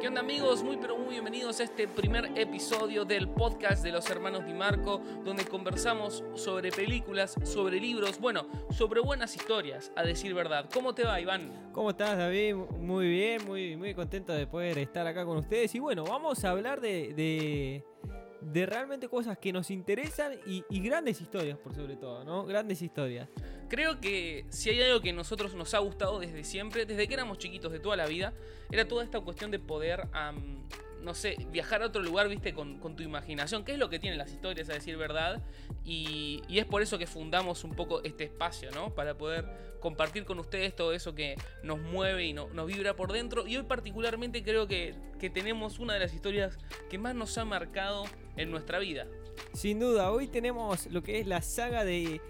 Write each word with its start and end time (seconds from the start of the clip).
¿Qué 0.00 0.06
onda 0.06 0.20
amigos? 0.20 0.62
Muy 0.62 0.76
pero 0.76 0.96
muy 0.96 1.14
bienvenidos 1.14 1.58
a 1.58 1.64
este 1.64 1.88
primer 1.88 2.30
episodio 2.38 3.04
del 3.04 3.28
podcast 3.28 3.82
de 3.82 3.90
los 3.90 4.08
hermanos 4.08 4.46
Di 4.46 4.54
Marco, 4.54 5.02
donde 5.24 5.44
conversamos 5.44 6.22
sobre 6.34 6.70
películas, 6.70 7.34
sobre 7.42 7.80
libros, 7.80 8.20
bueno, 8.20 8.46
sobre 8.70 9.00
buenas 9.00 9.34
historias, 9.34 9.90
a 9.96 10.04
decir 10.04 10.34
verdad. 10.34 10.70
¿Cómo 10.72 10.94
te 10.94 11.02
va, 11.02 11.20
Iván? 11.20 11.70
¿Cómo 11.72 11.90
estás, 11.90 12.16
David? 12.16 12.54
Muy 12.78 13.08
bien, 13.08 13.44
muy, 13.44 13.76
muy 13.76 13.92
contento 13.92 14.32
de 14.32 14.46
poder 14.46 14.78
estar 14.78 15.04
acá 15.04 15.24
con 15.24 15.38
ustedes. 15.38 15.74
Y 15.74 15.80
bueno, 15.80 16.04
vamos 16.04 16.44
a 16.44 16.50
hablar 16.50 16.80
de, 16.80 17.82
de, 18.40 18.66
realmente 18.66 19.08
cosas 19.08 19.36
que 19.38 19.52
nos 19.52 19.68
interesan 19.68 20.34
y 20.46 20.80
grandes 20.80 21.20
historias, 21.20 21.58
por 21.58 21.74
sobre 21.74 21.96
todo, 21.96 22.22
¿no? 22.22 22.44
Grandes 22.44 22.82
historias. 22.82 23.28
Creo 23.68 24.00
que 24.00 24.46
si 24.48 24.70
hay 24.70 24.82
algo 24.82 25.00
que 25.00 25.10
a 25.10 25.12
nosotros 25.12 25.54
nos 25.54 25.74
ha 25.74 25.78
gustado 25.78 26.20
desde 26.20 26.42
siempre, 26.44 26.86
desde 26.86 27.06
que 27.06 27.14
éramos 27.14 27.38
chiquitos 27.38 27.70
de 27.70 27.80
toda 27.80 27.96
la 27.96 28.06
vida, 28.06 28.32
era 28.70 28.88
toda 28.88 29.04
esta 29.04 29.20
cuestión 29.20 29.50
de 29.50 29.58
poder, 29.58 30.08
no 31.02 31.14
sé, 31.14 31.36
viajar 31.50 31.82
a 31.82 31.86
otro 31.86 32.02
lugar, 32.02 32.28
viste, 32.28 32.54
con, 32.54 32.78
tu 32.96 33.02
imaginación, 33.02 33.64
que 33.64 33.72
es 33.72 33.78
lo 33.78 33.90
que 33.90 33.98
tienen 33.98 34.18
las 34.18 34.32
historias, 34.32 34.70
a 34.70 34.72
decir 34.72 34.96
verdad. 34.96 35.42
Y, 35.84 36.42
es 36.48 36.64
por 36.64 36.82
eso 36.82 36.98
que 36.98 37.06
fundamos 37.06 37.62
un 37.64 37.74
poco 37.74 38.02
este 38.02 38.24
espacio, 38.24 38.70
¿no? 38.70 38.94
Para 38.94 39.16
poder 39.16 39.46
compartir 39.80 40.24
con 40.24 40.38
ustedes 40.38 40.74
todo 40.74 40.92
eso 40.92 41.14
que 41.14 41.36
nos 41.62 41.78
mueve 41.78 42.24
y 42.24 42.32
no- 42.32 42.48
nos 42.48 42.66
vibra 42.66 42.96
por 42.96 43.12
dentro. 43.12 43.46
Y 43.46 43.56
hoy 43.58 43.62
particularmente 43.64 44.42
creo 44.42 44.66
que, 44.66 44.94
que 45.20 45.30
tenemos 45.30 45.78
una 45.78 45.94
de 45.94 46.00
las 46.00 46.14
historias 46.14 46.58
que 46.90 46.98
más 46.98 47.14
nos 47.14 47.36
ha 47.38 47.44
marcado 47.44 48.04
en 48.36 48.50
nuestra 48.50 48.78
vida. 48.78 49.06
Sin 49.52 49.78
duda, 49.78 50.10
hoy 50.10 50.26
tenemos 50.26 50.86
lo 50.86 51.02
que 51.02 51.20
es 51.20 51.26
la 51.26 51.42
saga 51.42 51.84
de, 51.84 52.20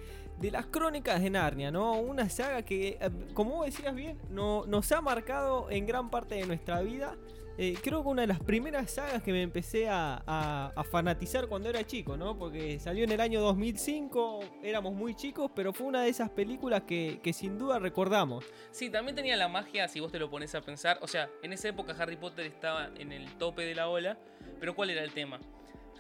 de 0.41 0.51
las 0.51 0.67
crónicas 0.67 1.21
de 1.21 1.31
Narnia, 1.31 1.71
¿no? 1.71 1.95
Una 2.01 2.29
saga 2.29 2.63
que, 2.63 2.99
eh, 3.01 3.11
como 3.35 3.65
decías 3.65 3.95
bien, 3.95 4.19
no, 4.31 4.65
nos 4.67 4.91
ha 4.93 5.01
marcado 5.01 5.71
en 5.71 5.87
gran 5.87 6.11
parte 6.11 6.37
de 6.37 6.47
nuestra 6.47 6.81
vida. 6.81 7.17
Eh, 7.61 7.75
creo 7.83 8.05
que 8.05 8.09
una 8.09 8.23
de 8.23 8.29
las 8.29 8.39
primeras 8.39 8.89
sagas 8.89 9.21
que 9.21 9.33
me 9.33 9.43
empecé 9.43 9.89
a, 9.89 10.23
a- 10.29 10.73
a 10.77 10.85
fanatizar 10.85 11.49
cuando 11.49 11.69
era 11.69 11.85
chico, 11.85 12.17
¿no? 12.17 12.39
Porque 12.39 12.79
salió 12.79 13.03
en 13.03 13.11
el 13.11 13.21
año 13.21 13.41
2005, 13.41 14.41
éramos 14.63 14.95
muy 14.95 15.17
chicos, 15.17 15.51
pero 15.57 15.73
fue 15.73 15.89
una 15.89 16.03
de 16.03 16.09
esas 16.09 16.31
películas 16.31 16.83
que, 16.85 17.19
que 17.21 17.33
sin 17.33 17.59
duda 17.59 17.81
recordamos. 17.81 18.45
Sí, 18.71 18.91
también 18.91 19.17
tenía 19.17 19.37
la 19.37 19.49
magia, 19.49 19.89
si 19.89 19.99
vos 19.99 20.13
te 20.13 20.21
lo 20.21 20.31
pones 20.31 20.55
a 20.55 20.61
pensar. 20.61 20.99
O 21.03 21.09
sea, 21.09 21.29
en 21.43 21.53
esa 21.53 21.67
época 21.69 21.97
Harry 21.99 22.17
Potter 22.17 22.47
estaba 22.47 22.91
en 22.97 23.11
el 23.11 23.27
tope 23.39 23.63
de 23.63 23.75
la 23.75 23.89
ola. 23.89 24.17
Pero 24.61 24.77
¿cuál 24.77 24.91
era 24.91 25.03
el 25.03 25.13
tema? 25.13 25.41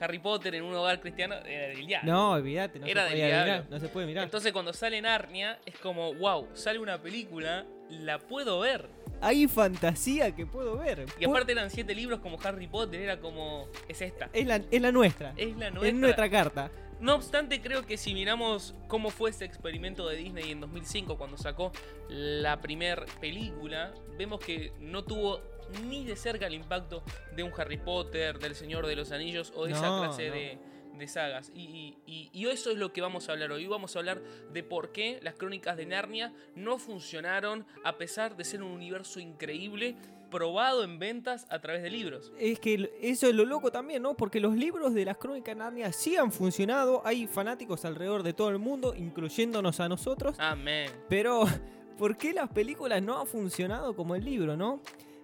Harry 0.01 0.19
Potter 0.19 0.55
en 0.55 0.65
un 0.65 0.75
hogar 0.75 1.01
cristiano 1.01 1.35
era 1.47 1.69
del 1.69 1.87
diablo. 1.87 2.13
No, 2.13 2.31
olvídate, 2.33 2.79
no, 2.79 2.87
Era 2.87 3.03
se 3.03 3.09
del 3.09 3.13
podía 3.15 3.27
diablo. 3.27 3.53
mirar, 3.53 3.71
no 3.71 3.81
se 3.81 3.89
puede 3.89 4.07
mirar. 4.07 4.25
Entonces 4.25 4.53
cuando 4.53 4.73
sale 4.73 5.01
Narnia 5.01 5.59
es 5.67 5.77
como, 5.79 6.15
wow, 6.15 6.49
sale 6.55 6.79
una 6.79 7.01
película, 7.01 7.67
la 7.91 8.19
puedo 8.19 8.61
ver. 8.61 8.89
Hay 9.21 9.49
fantasía 9.49 10.35
que 10.37 10.47
puedo 10.47 10.77
ver. 10.79 11.07
Y 11.19 11.25
aparte 11.25 11.53
eran 11.53 11.71
siete 11.71 11.95
libros 11.95 12.21
como 12.21 12.39
Harry 12.43 12.69
Potter, 12.69 13.01
era 13.01 13.19
como, 13.19 13.69
es 13.89 14.01
esta. 14.01 14.31
Es 14.33 14.47
la, 14.47 14.57
es 14.71 14.81
la 14.81 14.93
nuestra. 14.93 15.35
Es 15.37 15.57
la 15.57 15.71
nuestra. 15.71 15.89
Es 15.89 15.95
nuestra 15.95 16.31
carta. 16.31 16.71
No 17.01 17.15
obstante, 17.15 17.61
creo 17.61 17.87
que 17.87 17.97
si 17.97 18.13
miramos 18.13 18.75
cómo 18.89 19.11
fue 19.11 19.31
ese 19.31 19.45
experimento 19.45 20.09
de 20.09 20.17
Disney 20.17 20.51
en 20.51 20.61
2005 20.61 21.17
cuando 21.17 21.37
sacó 21.37 21.71
la 22.09 22.61
primer 22.61 23.07
película, 23.21 23.95
vemos 24.17 24.41
que 24.41 24.73
no 24.81 25.05
tuvo 25.05 25.41
ni 25.89 26.05
de 26.05 26.17
cerca 26.17 26.47
el 26.47 26.55
impacto 26.55 27.03
de 27.35 27.43
un 27.43 27.53
Harry 27.57 27.79
Potter, 27.79 28.39
del 28.39 28.55
Señor 28.55 28.87
de 28.87 28.97
los 28.97 29.13
Anillos 29.13 29.53
o 29.57 29.65
de 29.67 29.73
esa 29.73 29.99
clase 29.99 30.29
no. 30.29 30.35
de, 30.35 30.59
de 30.99 31.09
sagas. 31.09 31.51
Y, 31.55 31.61
y- 31.63 31.99
y- 32.07 32.31
y 32.33 32.47
eso 32.49 32.71
es 32.71 32.77
lo 32.77 32.93
que 32.93 33.01
vamos 33.01 33.29
a 33.29 33.33
hablar 33.33 33.53
hoy. 33.53 33.67
Vamos 33.67 33.95
a 33.95 33.99
hablar 34.01 34.21
de 34.53 34.63
por 34.63 34.93
qué 34.93 35.19
las 35.23 35.35
crónicas 35.35 35.77
de 35.77 35.87
Narnia 35.87 36.33
no 36.57 36.79
funcionaron 36.79 37.67
a 37.85 37.97
pesar 37.99 38.37
de 38.37 38.45
ser 38.45 38.63
un 38.63 38.73
universo 38.73 39.21
increíble, 39.21 39.97
probado 40.31 40.85
en 40.85 40.99
ventas 40.99 41.47
a 41.49 41.59
través 41.61 41.83
de 41.83 41.89
libros. 41.91 42.33
Es 42.39 42.59
que 42.61 42.91
eso 43.01 43.29
es 43.29 43.35
lo 43.35 43.47
loco 43.47 43.71
también, 43.73 44.03
¿no? 44.03 44.15
Porque 44.15 44.41
los 44.41 44.55
libros 44.55 44.93
de 44.93 45.07
las 45.07 45.17
crónicas 45.17 45.55
de 45.55 45.59
Narnia 45.61 45.91
sí 45.93 46.17
han 46.17 46.33
funcionado. 46.33 47.01
Hay 47.07 47.27
fanáticos 47.27 47.85
alrededor 47.87 48.23
de 48.23 48.35
todo 48.35 48.51
el 48.51 48.59
mundo, 48.59 48.95
incluyéndonos 48.95 49.81
a 49.81 49.89
nosotros. 49.89 50.37
Amén. 50.39 50.91
Pero, 51.09 51.45
¿por 51.97 52.19
qué 52.19 52.35
las 52.35 52.51
películas 52.51 53.01
no 53.03 53.19
han 53.21 53.27
funcionado 53.27 53.97
como 53.97 54.15
el 54.17 54.25
libro, 54.25 54.55
no? 54.55 54.81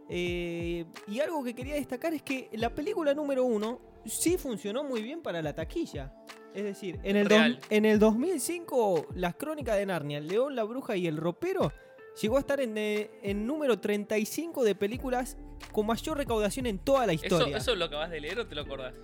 Eh, 0.08 0.84
y 1.08 1.20
algo 1.20 1.42
que 1.42 1.54
quería 1.54 1.74
destacar 1.74 2.12
es 2.14 2.22
que 2.22 2.48
la 2.52 2.74
película 2.74 3.14
número 3.14 3.44
uno 3.44 3.80
sí 4.04 4.36
funcionó 4.36 4.84
muy 4.84 5.02
bien 5.02 5.22
para 5.22 5.40
la 5.42 5.54
taquilla. 5.54 6.12
Es 6.54 6.62
decir, 6.64 7.00
en 7.02 7.16
el, 7.16 7.26
dos- 7.28 7.38
Real. 7.38 7.58
en 7.70 7.84
el 7.84 7.98
2005, 7.98 9.06
las 9.14 9.34
crónicas 9.34 9.76
de 9.76 9.86
Narnia, 9.86 10.18
El 10.18 10.28
León, 10.28 10.54
la 10.54 10.62
Bruja 10.64 10.96
y 10.96 11.06
el 11.06 11.16
Ropero, 11.16 11.72
llegó 12.20 12.36
a 12.36 12.40
estar 12.40 12.60
en, 12.60 12.78
eh, 12.78 13.10
en 13.22 13.46
número 13.46 13.80
35 13.80 14.62
de 14.62 14.74
películas 14.76 15.36
con 15.72 15.86
mayor 15.86 16.16
recaudación 16.18 16.66
en 16.66 16.78
toda 16.78 17.06
la 17.06 17.12
¿Eso, 17.14 17.24
historia. 17.26 17.56
¿Eso 17.56 17.74
lo 17.74 17.86
acabas 17.86 18.10
de 18.10 18.20
leer 18.20 18.38
o 18.38 18.46
te 18.46 18.54
lo 18.54 18.60
acordás? 18.60 18.94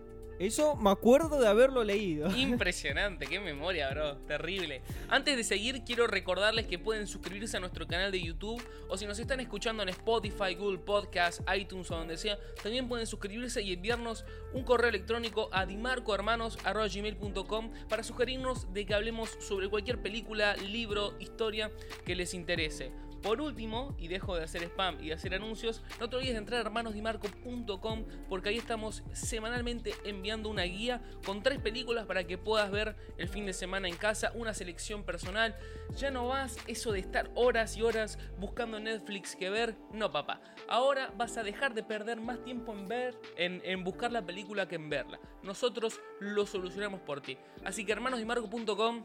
Eso 0.40 0.74
me 0.74 0.88
acuerdo 0.88 1.38
de 1.38 1.46
haberlo 1.46 1.84
leído. 1.84 2.30
Impresionante, 2.36 3.26
qué 3.26 3.38
memoria, 3.38 3.90
bro. 3.90 4.16
Terrible. 4.26 4.80
Antes 5.10 5.36
de 5.36 5.44
seguir, 5.44 5.82
quiero 5.84 6.06
recordarles 6.06 6.66
que 6.66 6.78
pueden 6.78 7.06
suscribirse 7.06 7.58
a 7.58 7.60
nuestro 7.60 7.86
canal 7.86 8.10
de 8.10 8.22
YouTube 8.22 8.66
o 8.88 8.96
si 8.96 9.04
nos 9.04 9.18
están 9.18 9.40
escuchando 9.40 9.82
en 9.82 9.90
Spotify, 9.90 10.54
Google 10.58 10.78
Podcast, 10.78 11.42
iTunes 11.54 11.90
o 11.90 11.96
donde 11.96 12.16
sea, 12.16 12.38
también 12.62 12.88
pueden 12.88 13.06
suscribirse 13.06 13.60
y 13.60 13.74
enviarnos 13.74 14.24
un 14.54 14.64
correo 14.64 14.88
electrónico 14.88 15.50
a 15.52 15.66
dimarcohermanos.gmail.com 15.66 17.72
para 17.90 18.02
sugerirnos 18.02 18.72
de 18.72 18.86
que 18.86 18.94
hablemos 18.94 19.36
sobre 19.40 19.68
cualquier 19.68 20.00
película, 20.00 20.56
libro, 20.56 21.16
historia 21.18 21.70
que 22.06 22.16
les 22.16 22.32
interese. 22.32 22.92
Por 23.22 23.40
último, 23.40 23.94
y 23.98 24.08
dejo 24.08 24.34
de 24.36 24.44
hacer 24.44 24.62
spam 24.62 24.98
y 25.00 25.08
de 25.08 25.14
hacer 25.14 25.34
anuncios, 25.34 25.82
no 25.98 26.08
te 26.08 26.16
olvides 26.16 26.32
de 26.32 26.38
entrar 26.38 26.58
a 26.58 26.62
hermanosdimarco.com 26.62 28.04
porque 28.28 28.48
ahí 28.48 28.56
estamos 28.56 29.02
semanalmente 29.12 29.92
enviando 30.04 30.48
una 30.48 30.62
guía 30.62 31.02
con 31.26 31.42
tres 31.42 31.60
películas 31.60 32.06
para 32.06 32.24
que 32.24 32.38
puedas 32.38 32.70
ver 32.70 32.96
el 33.18 33.28
fin 33.28 33.44
de 33.44 33.52
semana 33.52 33.88
en 33.88 33.96
casa, 33.96 34.32
una 34.34 34.54
selección 34.54 35.04
personal. 35.04 35.54
Ya 35.96 36.10
no 36.10 36.28
vas 36.28 36.56
eso 36.66 36.92
de 36.92 37.00
estar 37.00 37.30
horas 37.34 37.76
y 37.76 37.82
horas 37.82 38.18
buscando 38.38 38.80
Netflix 38.80 39.36
que 39.36 39.50
ver, 39.50 39.76
no 39.92 40.10
papá. 40.10 40.40
Ahora 40.68 41.12
vas 41.16 41.36
a 41.36 41.42
dejar 41.42 41.74
de 41.74 41.82
perder 41.82 42.20
más 42.20 42.42
tiempo 42.42 42.72
en 42.72 42.88
ver, 42.88 43.18
en, 43.36 43.84
buscar 43.84 44.12
la 44.12 44.24
película 44.24 44.66
que 44.66 44.76
en 44.76 44.88
verla. 44.88 45.20
Nosotros 45.42 46.00
lo 46.20 46.46
solucionamos 46.46 47.00
por 47.00 47.20
ti. 47.20 47.36
Así 47.64 47.84
que 47.84 47.92
hermanosdimarco.com, 47.92 49.04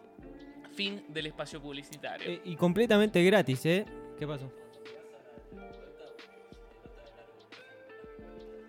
fin 0.74 1.04
del 1.10 1.26
espacio 1.26 1.62
publicitario. 1.62 2.30
Eh, 2.30 2.42
y 2.46 2.56
completamente 2.56 3.22
gratis, 3.24 3.66
¿eh? 3.66 3.86
¿Qué 4.18 4.28
pasó? 4.28 4.52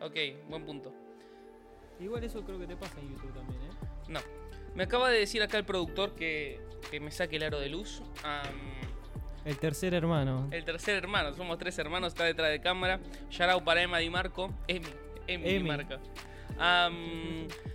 Ok, 0.00 0.14
buen 0.48 0.64
punto. 0.64 0.92
Igual 2.00 2.24
eso 2.24 2.44
creo 2.44 2.58
que 2.58 2.66
te 2.66 2.76
pasa 2.76 3.00
en 3.00 3.10
YouTube 3.10 3.32
también, 3.32 3.62
¿eh? 3.62 3.70
No. 4.08 4.20
Me 4.74 4.84
acaba 4.84 5.08
de 5.08 5.18
decir 5.18 5.42
acá 5.42 5.56
el 5.56 5.64
productor 5.64 6.14
que, 6.14 6.60
que 6.90 7.00
me 7.00 7.10
saque 7.10 7.36
el 7.36 7.44
aro 7.44 7.58
de 7.58 7.70
luz. 7.70 8.02
El 9.44 9.58
tercer 9.58 9.94
hermano. 9.94 10.48
el 10.50 10.64
tercer 10.64 10.96
hermano, 10.96 11.32
somos 11.34 11.56
tres 11.56 11.78
hermanos, 11.78 12.08
está 12.08 12.24
detrás 12.24 12.50
de 12.50 12.60
cámara. 12.60 13.00
Shout 13.30 13.64
para 13.64 13.82
Emma 13.82 13.98
Di 13.98 14.10
Marco. 14.10 14.52
Emi, 14.66 14.88
Emi, 15.26 15.48
Di. 15.48 15.60
Marco. 15.60 15.94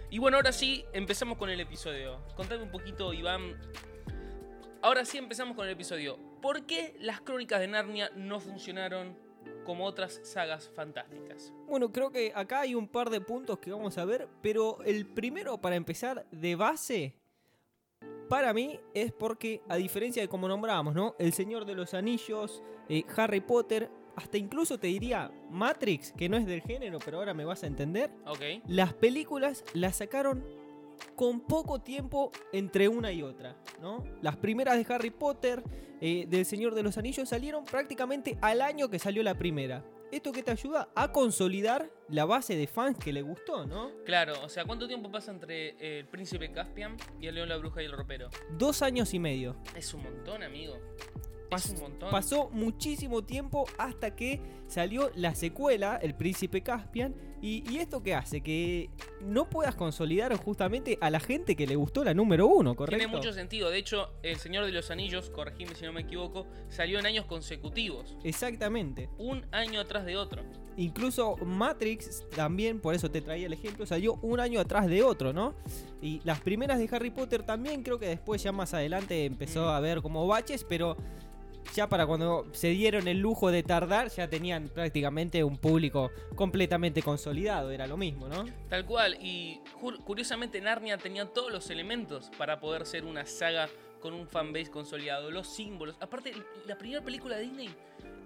Y 0.09 0.19
bueno, 0.19 0.38
ahora 0.38 0.51
sí, 0.51 0.85
empezamos 0.93 1.38
con 1.38 1.49
el 1.49 1.59
episodio. 1.59 2.19
Contame 2.35 2.63
un 2.63 2.71
poquito, 2.71 3.13
Iván. 3.13 3.55
Ahora 4.81 5.05
sí 5.05 5.17
empezamos 5.17 5.55
con 5.55 5.65
el 5.65 5.73
episodio. 5.73 6.31
¿Por 6.41 6.66
qué 6.66 6.96
las 7.00 7.22
crónicas 7.22 7.59
de 7.59 7.68
Narnia 7.68 8.12
no 8.16 8.40
funcionaron 8.40 9.16
como 9.63 9.85
otras 9.85 10.19
sagas 10.24 10.69
fantásticas? 10.75 11.53
Bueno, 11.68 11.91
creo 11.91 12.12
que 12.12 12.31
acá 12.35 12.62
hay 12.62 12.74
un 12.74 12.88
par 12.88 13.12
de 13.12 13.22
puntos 13.22 13.59
que 13.59 13.72
vamos 13.72 13.97
a 14.00 14.06
ver, 14.06 14.28
pero 14.41 14.81
el 14.84 15.06
primero 15.06 15.59
para 15.59 15.75
empezar 15.75 16.25
de 16.31 16.56
base, 16.56 17.16
para 18.28 18.53
mí, 18.53 18.80
es 18.94 19.12
porque, 19.12 19.62
a 19.69 19.75
diferencia 19.75 20.22
de 20.22 20.28
como 20.28 20.47
nombrábamos, 20.47 20.96
¿no? 20.96 21.16
El 21.19 21.34
Señor 21.34 21.66
de 21.66 21.75
los 21.75 21.94
Anillos, 21.94 22.63
eh, 22.90 23.04
Harry 23.15 23.42
Potter, 23.42 23.92
hasta 24.15 24.38
incluso 24.38 24.80
te 24.80 24.88
diría 24.88 25.31
Matrix, 25.50 26.12
que 26.13 26.27
no 26.27 26.38
es 26.38 26.45
del 26.45 26.62
género, 26.62 26.98
pero 27.04 27.18
ahora 27.18 27.33
me 27.33 27.45
vas 27.45 27.63
a 27.63 27.68
entender. 27.68 28.10
Ok. 28.25 28.63
Las 28.68 28.94
películas 28.94 29.63
las 29.74 29.98
sacaron 29.98 30.44
con 31.15 31.42
poco 31.42 31.80
tiempo 31.80 32.31
entre 32.51 32.88
una 32.88 33.12
y 33.12 33.21
otra, 33.24 33.56
¿no? 33.81 34.03
Las 34.21 34.38
primeras 34.38 34.75
de 34.77 34.94
Harry 34.94 35.12
Potter, 35.12 35.63
eh, 36.01 36.25
del 36.27 36.45
Señor 36.45 36.74
de 36.75 36.83
los 36.83 36.98
Anillos, 36.98 37.30
salieron 37.30 37.63
prácticamente 37.65 38.38
al 38.42 38.62
año 38.62 38.89
que 38.89 39.00
salió 39.00 39.21
la 39.24 39.36
primera. 39.38 39.83
¿Esto 40.12 40.33
que 40.33 40.44
te 40.44 40.51
ayuda? 40.51 40.89
A 40.94 41.13
consolidar 41.13 41.89
la 42.09 42.25
base 42.25 42.57
de 42.57 42.68
fans 42.68 42.98
que 42.98 43.13
le 43.13 43.21
gustó, 43.21 43.65
¿no? 43.65 43.92
Claro, 44.03 44.33
o 44.44 44.50
sea, 44.50 44.65
¿cuánto 44.65 44.86
tiempo 44.88 45.09
pasa 45.09 45.31
entre 45.31 45.69
eh, 45.80 46.00
el 46.00 46.06
príncipe 46.07 46.51
Caspian 46.51 46.98
y 47.19 47.27
el 47.27 47.36
león, 47.36 47.48
la 47.48 47.56
bruja 47.56 47.81
y 47.81 47.86
el 47.86 47.94
ropero? 47.94 48.30
Dos 48.57 48.81
años 48.81 49.13
y 49.13 49.19
medio. 49.19 49.56
Es 49.74 49.94
un 49.94 50.03
montón, 50.03 50.44
amigo. 50.44 50.75
Pas- 51.50 51.65
es 51.65 51.71
un 51.71 51.80
montón. 51.80 52.12
Pasó 52.12 52.50
muchísimo 52.50 53.24
tiempo 53.24 53.65
hasta 53.77 54.13
que 54.13 54.42
salió 54.68 55.12
la 55.15 55.33
secuela, 55.33 55.98
El 56.01 56.13
Príncipe 56.15 56.62
Caspian, 56.62 57.15
¿Y, 57.41 57.63
y 57.71 57.77
esto 57.79 58.03
qué 58.03 58.13
hace? 58.13 58.41
Que 58.41 58.89
no 59.21 59.49
puedas 59.49 59.75
consolidar 59.75 60.35
justamente 60.38 60.97
a 61.01 61.09
la 61.09 61.19
gente 61.19 61.55
que 61.55 61.65
le 61.65 61.75
gustó 61.75 62.03
la 62.03 62.13
número 62.13 62.45
uno, 62.47 62.75
¿correcto? 62.75 62.97
Tiene 62.99 63.11
mucho 63.11 63.33
sentido. 63.33 63.69
De 63.71 63.79
hecho, 63.79 64.11
El 64.21 64.38
Señor 64.38 64.65
de 64.65 64.71
los 64.71 64.91
Anillos, 64.91 65.29
corregime 65.31 65.73
si 65.75 65.85
no 65.85 65.93
me 65.93 66.01
equivoco, 66.01 66.45
salió 66.69 66.99
en 66.99 67.05
años 67.07 67.25
consecutivos. 67.25 68.15
Exactamente. 68.23 69.09
Un 69.17 69.45
año 69.51 69.79
atrás 69.79 70.05
de 70.05 70.17
otro. 70.17 70.43
Incluso 70.77 71.35
Matrix 71.38 72.23
también, 72.35 72.79
por 72.79 72.95
eso 72.95 73.09
te 73.11 73.21
traía 73.21 73.47
el 73.47 73.53
ejemplo, 73.53 73.85
salió 73.85 74.13
un 74.21 74.39
año 74.39 74.59
atrás 74.59 74.88
de 74.88 75.03
otro, 75.03 75.33
¿no? 75.33 75.53
Y 76.01 76.21
las 76.23 76.39
primeras 76.41 76.79
de 76.79 76.88
Harry 76.91 77.09
Potter 77.09 77.43
también, 77.43 77.83
creo 77.83 77.99
que 77.99 78.07
después 78.07 78.41
ya 78.41 78.51
más 78.51 78.73
adelante 78.73 79.25
empezó 79.25 79.65
Mm. 79.65 79.69
a 79.69 79.77
haber 79.77 80.01
como 80.01 80.25
baches, 80.27 80.63
pero 80.63 80.95
ya 81.74 81.88
para 81.88 82.06
cuando 82.06 82.48
se 82.54 82.69
dieron 82.69 83.08
el 83.08 83.19
lujo 83.19 83.52
de 83.52 83.63
tardar, 83.63 84.10
ya 84.10 84.30
tenían 84.30 84.69
prácticamente 84.69 85.44
un 85.44 85.58
público 85.58 86.12
completamente 86.36 87.02
consolidado, 87.02 87.72
era 87.72 87.88
lo 87.88 87.98
mismo, 87.98 88.28
¿no? 88.28 88.46
Tal 88.69 88.86
cual. 88.86 89.18
Y 89.22 89.62
curiosamente 90.06 90.60
Narnia 90.62 90.98
tenía 90.98 91.25
todos 91.25 91.52
los 91.52 91.69
elementos 91.69 92.31
para 92.38 92.60
poder 92.60 92.86
ser 92.86 93.06
una 93.06 93.25
saga 93.25 93.69
con 94.02 94.13
un 94.13 94.28
fanbase 94.28 94.69
consolidado. 94.69 95.31
Los 95.31 95.48
símbolos. 95.48 95.96
Aparte, 96.00 96.34
la 96.66 96.78
primera 96.78 97.02
película 97.02 97.38
de 97.38 97.44
Disney 97.44 97.69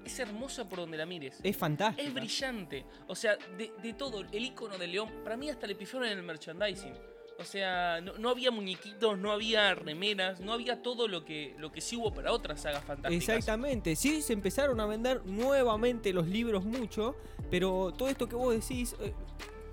es 0.04 0.20
hermosa 0.20 0.68
por 0.68 0.80
donde 0.80 0.98
la 0.98 1.06
mires. 1.06 1.40
Es 1.44 1.58
fantástico. 1.58 2.08
Es 2.08 2.14
brillante. 2.14 2.86
O 3.08 3.16
sea, 3.16 3.38
de, 3.58 3.72
de 3.82 3.94
todo, 3.94 4.22
el 4.32 4.46
icono 4.46 4.78
del 4.78 4.92
león, 4.92 5.10
para 5.24 5.38
mí 5.38 5.50
hasta 5.50 5.68
le 5.68 5.76
pifiaron 5.76 6.10
en 6.10 6.18
el 6.18 6.24
merchandising. 6.24 6.94
O 7.38 7.44
sea, 7.44 8.00
no, 8.02 8.18
no 8.18 8.30
había 8.30 8.50
muñequitos, 8.50 9.18
no 9.18 9.32
había 9.32 9.76
remeras, 9.76 10.40
no 10.40 10.54
había 10.54 10.82
todo 10.82 11.08
lo 11.08 11.26
que, 11.26 11.54
lo 11.58 11.72
que 11.72 11.82
sí 11.82 11.98
hubo 11.98 12.14
para 12.14 12.32
otras 12.32 12.62
sagas 12.62 12.84
fantásticas. 12.86 13.38
Exactamente, 13.38 13.96
sí 13.96 14.22
se 14.22 14.34
empezaron 14.34 14.80
a 14.80 14.86
vender 14.86 15.26
nuevamente 15.26 16.14
los 16.14 16.28
libros 16.28 16.64
mucho, 16.64 17.16
pero 17.52 17.94
todo 17.98 18.08
esto 18.08 18.30
que 18.30 18.36
vos 18.36 18.54
decís, 18.54 18.96
eh, 19.02 19.14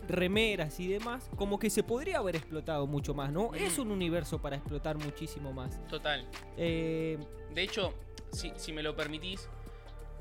remeras 0.09 0.81
y 0.81 0.89
demás, 0.89 1.31
como 1.37 1.59
que 1.59 1.71
se 1.71 1.85
podría 1.85 2.19
haber 2.19 2.35
explotado 2.37 2.87
mucho 2.89 3.15
más, 3.15 3.31
¿no? 3.33 3.51
Mm. 3.51 3.55
Es 3.55 3.79
un 3.79 3.93
universo 3.93 4.41
para 4.43 4.57
explotar 4.57 4.97
muchísimo 4.99 5.53
más. 5.53 5.79
Total. 5.87 6.27
Eh, 6.57 7.17
De 7.55 7.63
hecho, 7.63 7.95
si, 8.33 8.53
si 8.57 8.73
me 8.73 8.83
lo 8.83 8.97
permitís, 8.97 9.49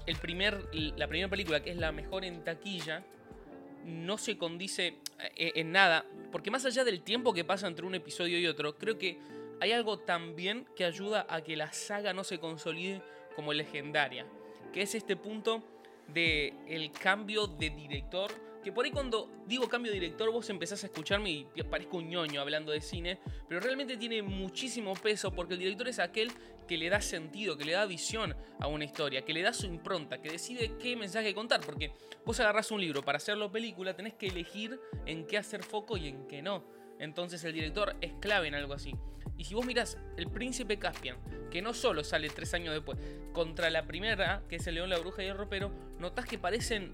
el 0.05 0.17
primer, 0.17 0.67
la 0.73 1.07
primera 1.07 1.29
película, 1.29 1.63
que 1.63 1.71
es 1.71 1.77
la 1.77 1.91
mejor 1.91 2.23
en 2.23 2.43
taquilla, 2.43 3.03
no 3.85 4.17
se 4.17 4.37
condice 4.37 4.97
eh, 5.35 5.53
en 5.55 5.71
nada. 5.71 6.05
Porque 6.31 6.51
más 6.51 6.65
allá 6.65 6.83
del 6.83 7.01
tiempo 7.01 7.33
que 7.33 7.43
pasa 7.43 7.67
entre 7.67 7.85
un 7.85 7.95
episodio 7.95 8.39
y 8.39 8.47
otro, 8.47 8.77
creo 8.77 8.97
que 8.97 9.19
hay 9.59 9.71
algo 9.71 9.99
también 9.99 10.65
que 10.75 10.85
ayuda 10.85 11.25
a 11.29 11.41
que 11.41 11.55
la 11.55 11.71
saga 11.71 12.13
no 12.13 12.23
se 12.23 12.39
consolide 12.39 13.01
como 13.35 13.53
legendaria. 13.53 14.25
Que 14.73 14.81
es 14.81 14.95
este 14.95 15.15
punto 15.15 15.63
de 16.07 16.53
el 16.67 16.91
cambio 16.91 17.47
de 17.47 17.69
director. 17.69 18.31
Que 18.63 18.71
por 18.71 18.85
ahí 18.85 18.91
cuando 18.91 19.29
digo 19.47 19.67
cambio 19.67 19.91
de 19.91 19.99
director 19.99 20.31
vos 20.31 20.49
empezás 20.49 20.83
a 20.83 20.87
escucharme 20.87 21.29
y 21.29 21.45
parezco 21.69 21.97
un 21.97 22.09
ñoño 22.09 22.41
hablando 22.41 22.71
de 22.71 22.81
cine. 22.81 23.19
Pero 23.47 23.59
realmente 23.59 23.97
tiene 23.97 24.21
muchísimo 24.21 24.93
peso 24.93 25.31
porque 25.31 25.53
el 25.53 25.59
director 25.59 25.87
es 25.87 25.99
aquel 25.99 26.31
que 26.67 26.77
le 26.77 26.89
da 26.89 27.01
sentido, 27.01 27.57
que 27.57 27.65
le 27.65 27.73
da 27.73 27.85
visión 27.85 28.35
a 28.59 28.67
una 28.67 28.85
historia, 28.85 29.23
que 29.23 29.33
le 29.33 29.41
da 29.41 29.53
su 29.53 29.65
impronta, 29.65 30.21
que 30.21 30.29
decide 30.29 30.77
qué 30.79 30.95
mensaje 30.95 31.33
contar. 31.33 31.61
Porque 31.61 31.93
vos 32.25 32.39
agarrás 32.39 32.71
un 32.71 32.79
libro 32.81 33.03
para 33.03 33.17
hacerlo 33.17 33.51
película, 33.51 33.95
tenés 33.95 34.13
que 34.13 34.27
elegir 34.27 34.79
en 35.05 35.25
qué 35.25 35.37
hacer 35.37 35.63
foco 35.63 35.97
y 35.97 36.07
en 36.07 36.27
qué 36.27 36.41
no. 36.41 36.63
Entonces 36.99 37.43
el 37.43 37.53
director 37.53 37.95
es 37.99 38.13
clave 38.21 38.47
en 38.47 38.55
algo 38.55 38.73
así. 38.73 38.93
Y 39.37 39.43
si 39.43 39.55
vos 39.55 39.65
mirás 39.65 39.97
El 40.17 40.29
Príncipe 40.29 40.77
Caspian, 40.77 41.17
que 41.49 41.63
no 41.63 41.73
solo 41.73 42.03
sale 42.03 42.29
tres 42.29 42.53
años 42.53 42.75
después, 42.75 42.99
contra 43.33 43.71
la 43.71 43.87
primera, 43.87 44.43
que 44.47 44.57
es 44.57 44.67
El 44.67 44.75
León, 44.75 44.91
la 44.91 44.99
Bruja 44.99 45.23
y 45.23 45.27
el 45.27 45.37
Ropero, 45.37 45.71
notás 45.97 46.25
que 46.25 46.37
parecen, 46.37 46.93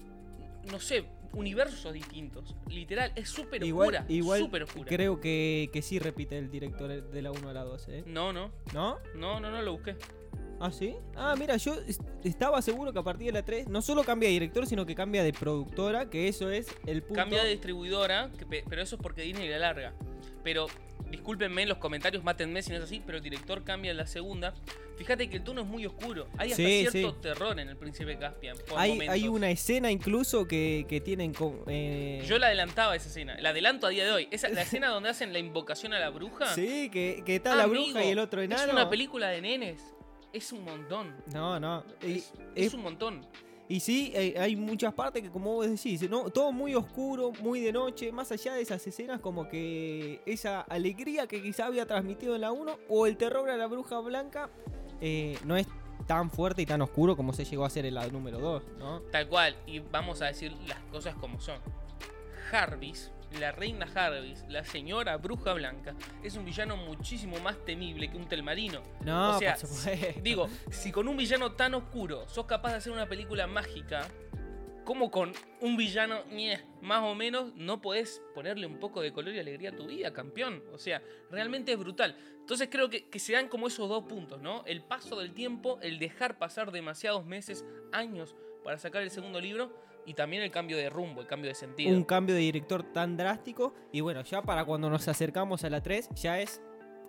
no 0.70 0.80
sé, 0.80 1.04
universos 1.32 1.92
distintos. 1.92 2.54
Literal, 2.68 3.12
es 3.14 3.28
súper 3.28 3.62
oscura. 3.62 4.04
igual 4.08 4.40
súper 4.40 4.62
oscura. 4.64 4.86
creo 4.88 5.20
que, 5.20 5.70
que 5.72 5.82
sí 5.82 5.98
repite 5.98 6.38
el 6.38 6.50
director 6.50 6.88
de 7.10 7.22
la 7.22 7.30
1 7.30 7.48
a 7.48 7.52
la 7.52 7.64
2, 7.64 7.88
¿eh? 7.88 8.02
No, 8.06 8.32
no, 8.32 8.50
¿No? 8.72 8.98
no, 9.14 9.40
no, 9.40 9.50
no 9.50 9.62
lo 9.62 9.72
busqué. 9.72 9.96
¿Ah, 10.60 10.72
sí? 10.72 10.96
Ah, 11.14 11.36
mira, 11.38 11.56
yo 11.56 11.74
est- 11.86 12.00
estaba 12.24 12.60
seguro 12.62 12.92
que 12.92 12.98
a 12.98 13.02
partir 13.04 13.26
de 13.26 13.32
la 13.32 13.44
3 13.44 13.68
no 13.68 13.80
solo 13.80 14.02
cambia 14.02 14.28
de 14.28 14.32
director, 14.32 14.66
sino 14.66 14.84
que 14.86 14.96
cambia 14.96 15.22
de 15.22 15.32
productora, 15.32 16.10
que 16.10 16.26
eso 16.26 16.50
es 16.50 16.66
el 16.84 17.02
punto... 17.02 17.14
Cambia 17.14 17.44
de 17.44 17.50
distribuidora, 17.50 18.30
que 18.36 18.64
pero 18.68 18.82
eso 18.82 18.96
es 18.96 19.02
porque 19.02 19.22
Disney 19.22 19.48
la 19.48 19.58
larga. 19.60 19.94
Pero 20.44 20.66
discúlpenme 21.10 21.62
en 21.62 21.68
los 21.68 21.78
comentarios, 21.78 22.22
mátenme 22.22 22.62
si 22.62 22.70
no 22.70 22.76
es 22.78 22.82
así, 22.84 23.02
pero 23.04 23.18
el 23.18 23.24
director 23.24 23.64
cambia 23.64 23.90
en 23.90 23.96
la 23.96 24.06
segunda. 24.06 24.54
Fíjate 24.96 25.30
que 25.30 25.36
el 25.36 25.44
tono 25.44 25.60
es 25.62 25.66
muy 25.66 25.86
oscuro. 25.86 26.26
Hay 26.38 26.50
hasta 26.50 26.56
Sí, 26.64 26.86
cierto 26.90 27.12
sí. 27.12 27.16
terror 27.22 27.58
en 27.60 27.68
el 27.68 27.76
Príncipe 27.76 28.18
Caspian. 28.18 28.56
por 28.68 28.78
Hay, 28.78 28.90
momentos. 28.90 29.14
hay 29.14 29.28
una 29.28 29.48
escena 29.50 29.90
incluso 29.92 30.46
que, 30.48 30.86
que 30.88 31.00
tienen... 31.00 31.32
eh, 31.68 32.24
Yo 32.26 32.38
la 32.38 32.48
adelantaba 32.48 32.96
esa 32.96 33.08
escena. 33.08 33.36
La 33.40 33.50
adelanto 33.50 33.86
a 33.86 33.90
día 33.90 34.04
de 34.04 34.10
hoy. 34.10 34.28
Esa, 34.32 34.48
la 34.48 34.62
escena 34.62 34.88
donde 34.90 35.08
hacen 35.10 35.32
la 35.32 35.38
invocación 35.38 35.92
a 35.92 36.00
la 36.00 36.10
bruja. 36.10 36.46
Sí, 36.54 36.90
que, 36.90 37.22
que 37.24 37.36
está 37.36 37.54
la 37.54 37.66
bruja 37.66 38.04
y 38.04 38.08
el 38.10 38.18
otro 38.18 38.42
enano. 38.42 38.64
Es 38.64 38.72
una 38.72 38.90
película 38.90 39.28
de 39.28 39.40
nenes. 39.40 39.80
Es 40.32 40.52
un 40.52 40.64
montón. 40.64 41.14
No, 41.32 41.58
no. 41.60 41.84
Y, 42.02 42.14
Es, 42.18 42.32
es- 42.56 42.66
es 42.66 42.74
un 42.74 42.82
montón. 42.82 43.24
Y 43.68 43.80
sí, 43.80 44.12
eh, 44.14 44.34
hay 44.38 44.56
muchas 44.56 44.94
partes 44.94 45.22
que 45.22 45.30
como 45.30 45.54
vos 45.54 45.68
decís, 45.68 46.08
¿no? 46.08 46.30
todo 46.30 46.52
muy 46.52 46.74
oscuro, 46.74 47.32
muy 47.42 47.60
de 47.60 47.72
noche, 47.72 48.10
más 48.12 48.32
allá 48.32 48.54
de 48.54 48.62
esas 48.62 48.86
escenas 48.86 49.20
como 49.20 49.48
que 49.48 50.22
esa 50.24 50.62
alegría 50.62 51.26
que 51.26 51.42
quizá 51.42 51.66
había 51.66 51.86
transmitido 51.86 52.34
en 52.34 52.40
la 52.40 52.52
1 52.52 52.78
o 52.88 53.06
el 53.06 53.16
terror 53.16 53.50
a 53.50 53.56
la 53.56 53.66
bruja 53.66 54.00
blanca 54.00 54.48
eh, 55.00 55.38
no 55.44 55.56
es 55.56 55.66
tan 56.06 56.30
fuerte 56.30 56.62
y 56.62 56.66
tan 56.66 56.80
oscuro 56.80 57.16
como 57.16 57.34
se 57.34 57.44
llegó 57.44 57.64
a 57.64 57.66
hacer 57.66 57.84
en 57.84 57.94
la 57.94 58.06
número 58.08 58.38
2, 58.38 58.62
¿no? 58.78 59.00
Tal 59.02 59.28
cual. 59.28 59.54
Y 59.66 59.80
vamos 59.80 60.22
a 60.22 60.26
decir 60.26 60.52
las 60.66 60.78
cosas 60.90 61.14
como 61.16 61.38
son. 61.38 61.60
Jarvis, 62.50 63.12
la 63.38 63.52
reina 63.52 63.86
Jarvis, 63.86 64.44
la 64.48 64.64
señora 64.64 65.16
bruja 65.16 65.52
blanca, 65.52 65.94
es 66.22 66.36
un 66.36 66.44
villano 66.44 66.76
muchísimo 66.76 67.38
más 67.40 67.56
temible 67.64 68.10
que 68.10 68.16
un 68.16 68.28
telmarino. 68.28 68.82
No, 69.04 69.36
o 69.36 69.38
sea. 69.38 69.56
Digo, 70.22 70.48
si 70.70 70.92
con 70.92 71.08
un 71.08 71.16
villano 71.16 71.52
tan 71.52 71.74
oscuro 71.74 72.28
sos 72.28 72.46
capaz 72.46 72.70
de 72.70 72.76
hacer 72.76 72.92
una 72.92 73.08
película 73.08 73.46
mágica, 73.46 74.08
¿cómo 74.84 75.10
con 75.10 75.32
un 75.60 75.76
villano 75.76 76.22
más 76.80 77.02
o 77.02 77.14
menos 77.14 77.54
no 77.54 77.80
podés 77.80 78.22
ponerle 78.34 78.66
un 78.66 78.78
poco 78.78 79.00
de 79.02 79.12
color 79.12 79.34
y 79.34 79.38
alegría 79.38 79.70
a 79.70 79.76
tu 79.76 79.86
vida, 79.86 80.12
campeón? 80.12 80.62
O 80.72 80.78
sea, 80.78 81.02
realmente 81.30 81.72
es 81.72 81.78
brutal. 81.78 82.16
Entonces 82.40 82.68
creo 82.70 82.88
que, 82.88 83.08
que 83.08 83.18
se 83.18 83.34
dan 83.34 83.48
como 83.48 83.66
esos 83.66 83.88
dos 83.88 84.04
puntos, 84.04 84.40
¿no? 84.40 84.64
El 84.64 84.82
paso 84.82 85.16
del 85.18 85.34
tiempo, 85.34 85.78
el 85.82 85.98
dejar 85.98 86.38
pasar 86.38 86.72
demasiados 86.72 87.26
meses, 87.26 87.64
años 87.92 88.34
para 88.64 88.78
sacar 88.78 89.02
el 89.02 89.10
segundo 89.10 89.40
libro 89.40 89.87
y 90.06 90.14
también 90.14 90.42
el 90.42 90.50
cambio 90.50 90.76
de 90.76 90.88
rumbo, 90.90 91.20
el 91.20 91.26
cambio 91.26 91.48
de 91.48 91.54
sentido. 91.54 91.94
un 91.96 92.04
cambio 92.04 92.34
de 92.34 92.40
director 92.42 92.82
tan 92.82 93.16
drástico. 93.16 93.74
Y 93.92 94.00
bueno, 94.00 94.22
ya 94.22 94.42
para 94.42 94.64
cuando 94.64 94.88
nos 94.90 95.06
acercamos 95.08 95.64
a 95.64 95.70
la 95.70 95.82
3, 95.82 96.10
ya 96.14 96.40
es 96.40 96.60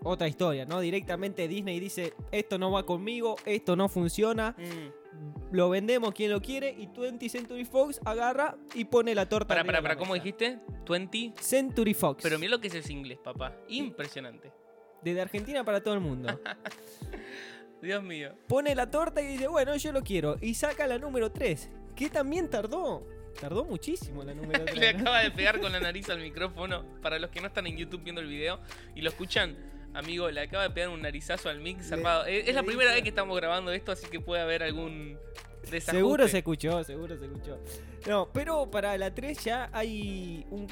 otra 0.03 0.27
historia, 0.27 0.65
¿no? 0.65 0.79
Directamente 0.79 1.47
Disney 1.47 1.79
dice, 1.79 2.13
esto 2.31 2.57
no 2.57 2.71
va 2.71 2.85
conmigo, 2.85 3.35
esto 3.45 3.75
no 3.75 3.89
funciona, 3.89 4.55
Mm. 4.57 5.53
lo 5.55 5.69
vendemos 5.69 6.13
quien 6.13 6.31
lo 6.31 6.41
quiere 6.41 6.69
y 6.77 6.87
20 6.87 7.27
Century 7.27 7.65
Fox 7.65 7.99
agarra 8.05 8.55
y 8.73 8.85
pone 8.85 9.13
la 9.15 9.27
torta. 9.27 9.47
Para, 9.49 9.63
para, 9.65 9.81
para, 9.81 9.97
¿cómo 9.97 10.13
dijiste? 10.13 10.59
20. 10.87 11.33
Century 11.41 11.93
Fox. 11.93 12.23
Pero 12.23 12.39
mira 12.39 12.51
lo 12.51 12.61
que 12.61 12.67
es 12.69 12.75
ese 12.75 12.93
inglés, 12.93 13.17
papá. 13.21 13.55
Impresionante. 13.67 14.53
Desde 15.01 15.19
Argentina 15.21 15.63
para 15.65 15.81
todo 15.81 15.93
el 15.95 15.99
mundo. 16.01 16.39
Dios 17.81 18.03
mío. 18.03 18.33
Pone 18.47 18.75
la 18.75 18.89
torta 18.91 19.21
y 19.21 19.27
dice, 19.27 19.47
bueno, 19.47 19.75
yo 19.77 19.91
lo 19.91 20.01
quiero. 20.03 20.37
Y 20.41 20.53
saca 20.53 20.85
la 20.87 20.97
número 20.97 21.31
3, 21.31 21.69
que 21.99 22.09
también 22.09 22.49
tardó. 22.49 23.05
Tardó 23.39 23.65
muchísimo 23.65 24.23
la 24.23 24.33
número 24.35 24.63
3. 24.63 24.77
Le 24.77 24.89
acaba 24.89 25.19
de 25.21 25.31
pegar 25.31 25.59
con 25.59 25.71
la 25.71 25.79
nariz 25.81 26.09
al 26.09 26.19
micrófono. 26.19 26.85
Para 27.01 27.19
los 27.19 27.29
que 27.29 27.41
no 27.41 27.47
están 27.47 27.67
en 27.67 27.75
YouTube 27.75 28.01
viendo 28.03 28.21
el 28.21 28.27
video 28.27 28.59
y 28.95 29.01
lo 29.01 29.09
escuchan, 29.09 29.57
amigo, 29.93 30.31
le 30.31 30.39
acaba 30.41 30.63
de 30.63 30.69
pegar 30.69 30.89
un 30.89 31.01
narizazo 31.01 31.49
al 31.49 31.59
mic 31.59 31.81
zarpado. 31.81 32.25
Es, 32.25 32.47
es 32.47 32.55
la 32.55 32.63
primera 32.63 32.93
vez 32.93 33.03
que 33.03 33.09
estamos 33.09 33.35
grabando 33.35 33.71
esto, 33.73 33.91
así 33.91 34.07
que 34.07 34.21
puede 34.21 34.41
haber 34.41 34.63
algún 34.63 35.19
desajuste. 35.63 35.91
Seguro 35.91 36.27
se 36.29 36.37
escuchó, 36.37 36.83
seguro 36.85 37.17
se 37.17 37.25
escuchó. 37.25 37.59
No, 38.07 38.29
pero 38.31 38.71
para 38.71 38.97
la 38.97 39.13
3 39.13 39.43
ya 39.43 39.69
hay 39.73 40.45
un, 40.49 40.67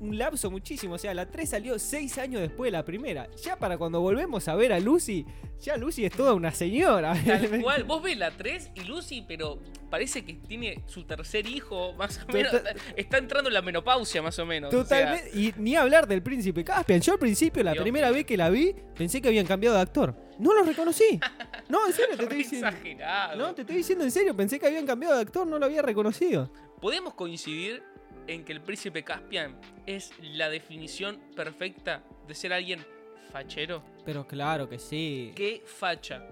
un 0.00 0.18
lapso 0.18 0.50
muchísimo. 0.50 0.94
O 0.94 0.98
sea, 0.98 1.14
la 1.14 1.30
3 1.30 1.48
salió 1.50 1.78
6 1.78 2.18
años 2.18 2.40
después 2.40 2.68
de 2.68 2.72
la 2.72 2.84
primera. 2.84 3.28
Ya 3.42 3.58
para 3.58 3.78
cuando 3.78 4.00
volvemos 4.00 4.46
a 4.48 4.54
ver 4.54 4.72
a 4.72 4.80
Lucy, 4.80 5.24
ya 5.60 5.76
Lucy 5.76 6.04
es 6.04 6.12
toda 6.12 6.34
una 6.34 6.52
señora. 6.52 7.14
Tal 7.24 7.60
cual. 7.62 7.84
Vos 7.84 8.02
ves 8.02 8.16
la 8.16 8.30
3 8.30 8.70
y 8.74 8.80
Lucy, 8.84 9.24
pero 9.26 9.58
parece 9.90 10.24
que 10.24 10.34
tiene 10.34 10.82
su 10.86 11.04
tercer 11.04 11.46
hijo, 11.46 11.92
más 11.94 12.20
o 12.28 12.32
menos. 12.32 12.52
Total- 12.52 12.76
Está 12.96 13.18
entrando 13.18 13.48
en 13.48 13.54
la 13.54 13.62
menopausia, 13.62 14.20
más 14.22 14.38
o 14.38 14.46
menos. 14.46 14.68
o 14.74 14.76
sea, 14.76 14.82
Totalmente. 14.82 15.30
Y 15.38 15.54
ni 15.56 15.76
hablar 15.76 16.06
del 16.08 16.22
príncipe 16.22 16.64
Caspian. 16.64 17.00
Yo 17.00 17.12
al 17.14 17.18
principio, 17.18 17.62
la 17.62 17.72
Dios 17.72 17.82
primera 17.82 18.10
vez 18.10 18.24
que 18.24 18.36
la 18.36 18.50
vi, 18.50 18.74
pensé 18.96 19.20
que 19.22 19.28
habían 19.28 19.46
cambiado 19.46 19.76
de 19.76 19.82
actor. 19.82 20.14
No 20.38 20.52
lo 20.54 20.62
reconocí. 20.64 21.18
No, 21.66 21.86
en 21.86 21.94
serio, 21.94 22.14
te 22.18 22.24
estoy 22.24 22.38
diciendo. 22.38 22.68
exagerado. 22.68 23.36
No, 23.38 23.54
te 23.54 23.62
estoy 23.62 23.76
diciendo 23.78 24.04
en 24.04 24.10
serio, 24.10 24.36
pensé 24.36 24.60
que 24.60 24.66
habían 24.66 24.84
cambiado 24.86 25.14
de 25.14 25.22
actor, 25.22 25.46
no 25.46 25.58
lo 25.58 25.64
había 25.64 25.80
reconocido. 25.80 26.52
¿Podemos 26.78 27.14
coincidir 27.14 27.82
en 28.26 28.44
que 28.44 28.52
el 28.52 28.60
príncipe 28.60 29.02
Caspian 29.04 29.58
es 29.86 30.12
la 30.20 30.48
definición 30.50 31.20
perfecta 31.36 32.02
de 32.26 32.34
ser 32.34 32.52
alguien 32.52 32.84
fachero? 33.32 33.82
Pero 34.04 34.26
claro 34.26 34.68
que 34.68 34.78
sí. 34.78 35.32
¿Qué 35.34 35.62
facha? 35.64 36.26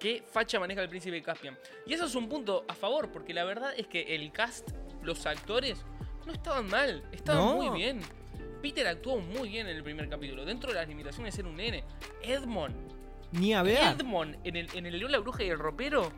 ¿Qué 0.00 0.22
facha 0.22 0.60
maneja 0.60 0.82
el 0.82 0.88
príncipe 0.88 1.20
Caspian? 1.22 1.58
Y 1.86 1.92
eso 1.94 2.04
es 2.06 2.14
un 2.14 2.28
punto 2.28 2.64
a 2.68 2.74
favor, 2.74 3.10
porque 3.10 3.34
la 3.34 3.44
verdad 3.44 3.72
es 3.76 3.86
que 3.86 4.14
el 4.14 4.30
cast, 4.32 4.70
los 5.02 5.26
actores, 5.26 5.84
no 6.26 6.32
estaban 6.32 6.68
mal, 6.68 7.02
estaban 7.12 7.44
No. 7.44 7.54
muy 7.56 7.76
bien. 7.78 8.00
Peter 8.62 8.86
actuó 8.86 9.18
muy 9.18 9.48
bien 9.48 9.68
en 9.68 9.76
el 9.76 9.82
primer 9.84 10.08
capítulo. 10.08 10.44
Dentro 10.44 10.70
de 10.72 10.76
las 10.76 10.88
limitaciones 10.88 11.32
de 11.32 11.36
ser 11.36 11.46
un 11.46 11.56
nene. 11.56 11.84
Edmond. 12.22 12.74
Ni 13.32 13.54
a 13.54 13.62
ver. 13.62 13.78
Edmond 13.98 14.36
en 14.44 14.56
el, 14.56 14.68
en 14.74 14.86
el 14.86 14.98
León, 14.98 15.12
la 15.12 15.18
Bruja 15.18 15.44
y 15.44 15.48
el 15.48 15.58
Ropero. 15.58 16.12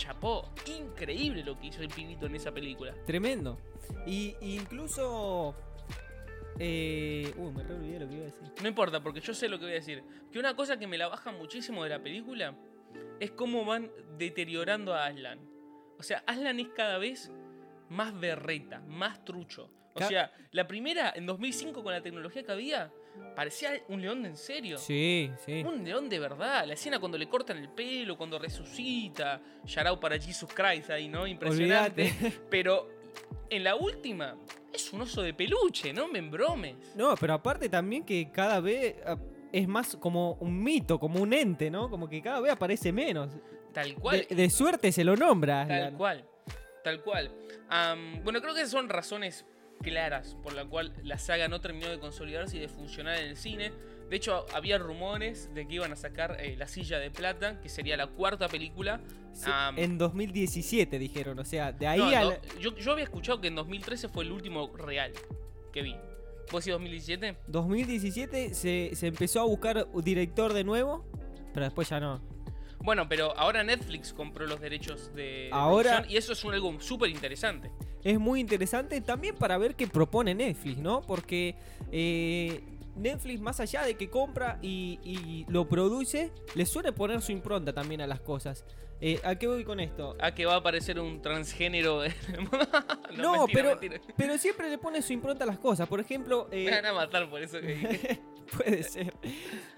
Chapó. 0.00 0.50
Increíble 0.66 1.44
lo 1.44 1.58
que 1.58 1.66
hizo 1.66 1.82
el 1.82 1.88
pibito 1.88 2.24
en 2.24 2.34
esa 2.34 2.50
película. 2.52 2.94
Tremendo. 3.04 3.58
Y 4.06 4.34
y 4.40 4.56
incluso. 4.56 5.54
Eh, 6.58 7.32
uy, 7.36 7.52
me 7.52 7.62
re 7.62 7.74
olvidé 7.74 8.00
lo 8.00 8.08
que 8.08 8.14
iba 8.14 8.22
a 8.22 8.26
decir. 8.26 8.52
No 8.62 8.68
importa, 8.68 9.02
porque 9.02 9.20
yo 9.20 9.34
sé 9.34 9.48
lo 9.48 9.58
que 9.58 9.66
voy 9.66 9.72
a 9.72 9.76
decir. 9.76 10.02
Que 10.32 10.38
una 10.38 10.56
cosa 10.56 10.78
que 10.78 10.86
me 10.86 10.96
la 10.96 11.08
baja 11.08 11.32
muchísimo 11.32 11.84
de 11.84 11.90
la 11.90 12.02
película 12.02 12.54
es 13.18 13.30
cómo 13.32 13.66
van 13.66 13.90
deteriorando 14.16 14.94
a 14.94 15.04
Aslan. 15.04 15.38
O 15.98 16.02
sea, 16.02 16.24
Aslan 16.26 16.60
es 16.60 16.68
cada 16.68 16.96
vez 16.96 17.30
más 17.90 18.18
berreta, 18.18 18.80
más 18.80 19.22
trucho. 19.22 19.70
O 19.92 20.02
sea, 20.02 20.32
la 20.52 20.66
primera, 20.66 21.12
en 21.14 21.26
2005, 21.26 21.82
con 21.82 21.92
la 21.92 22.00
tecnología 22.00 22.42
que 22.42 22.52
había, 22.52 22.90
parecía 23.34 23.82
un 23.88 24.02
león 24.02 24.22
de 24.22 24.30
en 24.30 24.36
serio. 24.36 24.78
Sí, 24.78 25.30
sí. 25.44 25.62
Un 25.64 25.84
león 25.84 26.08
de 26.08 26.18
verdad. 26.18 26.66
La 26.66 26.74
escena 26.74 26.98
cuando 26.98 27.16
le 27.16 27.28
cortan 27.28 27.58
el 27.58 27.68
pelo, 27.68 28.16
cuando 28.16 28.38
resucita. 28.38 29.40
Shout 29.64 30.00
para 30.00 30.18
Jesus 30.18 30.50
Christ 30.52 30.90
ahí, 30.90 31.08
¿no? 31.08 31.26
Impresionante. 31.26 32.12
Pero 32.50 32.88
en 33.48 33.64
la 33.64 33.74
última, 33.76 34.36
es 34.72 34.92
un 34.92 35.02
oso 35.02 35.22
de 35.22 35.34
peluche, 35.34 35.92
no 35.92 36.08
me 36.08 36.18
embromes. 36.18 36.76
No, 36.94 37.14
pero 37.16 37.34
aparte 37.34 37.68
también 37.68 38.04
que 38.04 38.30
cada 38.30 38.60
vez 38.60 38.96
ah, 39.04 39.16
es 39.52 39.66
más 39.66 39.96
como 39.96 40.34
un 40.34 40.62
mito, 40.62 41.00
como 41.00 41.20
un 41.20 41.32
ente, 41.32 41.70
¿no? 41.70 41.90
Como 41.90 42.08
que 42.08 42.22
cada 42.22 42.40
vez 42.40 42.52
aparece 42.52 42.92
menos. 42.92 43.32
Tal 43.72 43.94
cual. 43.94 44.26
De, 44.28 44.34
de 44.34 44.50
suerte 44.50 44.92
se 44.92 45.02
lo 45.04 45.16
nombra. 45.16 45.66
Tal 45.66 45.76
Aslan. 45.76 45.96
cual, 45.96 46.24
tal 46.84 47.02
cual. 47.02 47.30
Bueno, 48.24 48.40
creo 48.40 48.54
que 48.54 48.60
esas 48.60 48.72
son 48.72 48.88
razones 48.88 49.44
claras 49.82 50.36
por 50.42 50.52
la 50.52 50.64
cual 50.64 50.92
la 51.02 51.18
saga 51.18 51.48
no 51.48 51.60
terminó 51.60 51.88
de 51.88 51.98
consolidarse 51.98 52.56
y 52.56 52.60
de 52.60 52.68
funcionar 52.68 53.18
en 53.18 53.28
el 53.28 53.36
cine. 53.36 53.72
De 54.08 54.16
hecho, 54.16 54.44
había 54.54 54.78
rumores 54.78 55.52
de 55.54 55.66
que 55.66 55.74
iban 55.74 55.92
a 55.92 55.96
sacar 55.96 56.36
eh, 56.40 56.56
La 56.56 56.66
Silla 56.66 56.98
de 56.98 57.10
Plata, 57.10 57.60
que 57.60 57.68
sería 57.68 57.96
la 57.96 58.08
cuarta 58.08 58.48
película. 58.48 59.00
Sí, 59.32 59.50
en 59.76 59.98
2017 59.98 60.98
dijeron, 60.98 61.38
o 61.38 61.44
sea, 61.44 61.72
de 61.72 61.86
ahí 61.86 61.98
no, 62.00 62.06
al... 62.16 62.28
no, 62.28 62.60
yo, 62.60 62.76
yo 62.76 62.92
había 62.92 63.04
escuchado 63.04 63.40
que 63.40 63.48
en 63.48 63.54
2013 63.54 64.08
fue 64.08 64.24
el 64.24 64.32
último 64.32 64.70
real 64.76 65.12
que 65.72 65.82
vi. 65.82 65.94
¿Vos 66.50 66.64
decís 66.64 66.72
2017? 66.72 67.36
2017 67.46 68.54
se, 68.54 68.90
se 68.94 69.06
empezó 69.06 69.40
a 69.40 69.44
buscar 69.44 69.86
un 69.92 70.02
director 70.02 70.52
de 70.52 70.64
nuevo, 70.64 71.04
pero 71.54 71.64
después 71.66 71.88
ya 71.88 72.00
no. 72.00 72.20
Bueno, 72.82 73.08
pero 73.08 73.36
ahora 73.38 73.62
Netflix 73.62 74.12
compró 74.12 74.46
los 74.46 74.60
derechos 74.60 75.14
de, 75.14 75.50
Ahora- 75.52 76.04
y 76.08 76.16
eso 76.16 76.32
es 76.32 76.42
un 76.44 76.54
algo 76.54 76.80
súper 76.80 77.10
interesante. 77.10 77.70
Es 78.04 78.18
muy 78.18 78.40
interesante 78.40 79.00
también 79.00 79.36
para 79.36 79.58
ver 79.58 79.74
qué 79.74 79.86
propone 79.86 80.34
Netflix, 80.34 80.78
¿no? 80.78 81.02
Porque 81.02 81.54
eh, 81.92 82.60
Netflix, 82.96 83.40
más 83.40 83.60
allá 83.60 83.82
de 83.82 83.94
que 83.94 84.08
compra 84.08 84.58
y, 84.62 84.98
y 85.02 85.44
lo 85.48 85.68
produce, 85.68 86.32
le 86.54 86.66
suele 86.66 86.92
poner 86.92 87.20
su 87.22 87.32
impronta 87.32 87.72
también 87.72 88.00
a 88.00 88.06
las 88.06 88.20
cosas. 88.20 88.64
Eh, 89.02 89.18
¿A 89.24 89.34
qué 89.36 89.46
voy 89.46 89.64
con 89.64 89.80
esto? 89.80 90.14
Ah, 90.20 90.34
que 90.34 90.44
va 90.44 90.54
a 90.54 90.56
aparecer 90.58 91.00
un 91.00 91.22
transgénero. 91.22 92.02
No, 93.16 93.32
mentira, 93.46 93.46
pero, 93.52 93.68
mentira. 93.70 94.00
pero 94.16 94.38
siempre 94.38 94.70
le 94.70 94.78
pone 94.78 95.02
su 95.02 95.12
impronta 95.12 95.44
a 95.44 95.46
las 95.46 95.58
cosas. 95.58 95.88
Por 95.88 96.00
ejemplo, 96.00 96.48
eh, 96.52 96.66
Me 96.66 96.70
van 96.72 96.86
a 96.86 96.92
matar 96.92 97.28
por 97.28 97.42
eso 97.42 97.60
que 97.60 97.66
dije. 97.74 98.20
Puede 98.56 98.82
ser. 98.82 99.14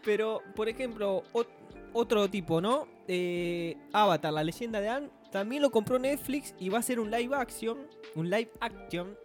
Pero, 0.05 0.43
por 0.55 0.69
ejemplo, 0.69 1.23
ot- 1.33 1.47
otro 1.93 2.29
tipo, 2.29 2.61
¿no? 2.61 2.87
Eh, 3.09 3.77
Avatar, 3.93 4.33
la 4.33 4.43
leyenda 4.45 4.81
de 4.81 4.89
Anne, 4.89 5.09
también 5.33 5.63
lo 5.63 5.71
compró 5.71 5.99
Netflix 5.99 6.55
y 6.59 6.69
va 6.69 6.79
a 6.79 6.83
ser 6.83 7.01
un 7.01 7.11
live 7.11 7.35
action. 7.35 7.79
Un 8.15 8.31
live 8.31 8.51
action. 8.61 9.17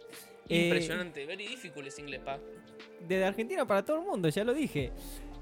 eh, 0.48 0.64
Impresionante. 0.64 1.24
Very 1.26 1.46
difficult 1.46 1.86
es 1.86 1.98
inglés, 1.98 2.20
pa. 2.24 2.38
desde 3.06 3.24
Argentina 3.24 3.66
para 3.66 3.84
todo 3.84 3.98
el 4.00 4.04
mundo, 4.06 4.28
ya 4.28 4.42
lo 4.44 4.54
dije. 4.54 4.90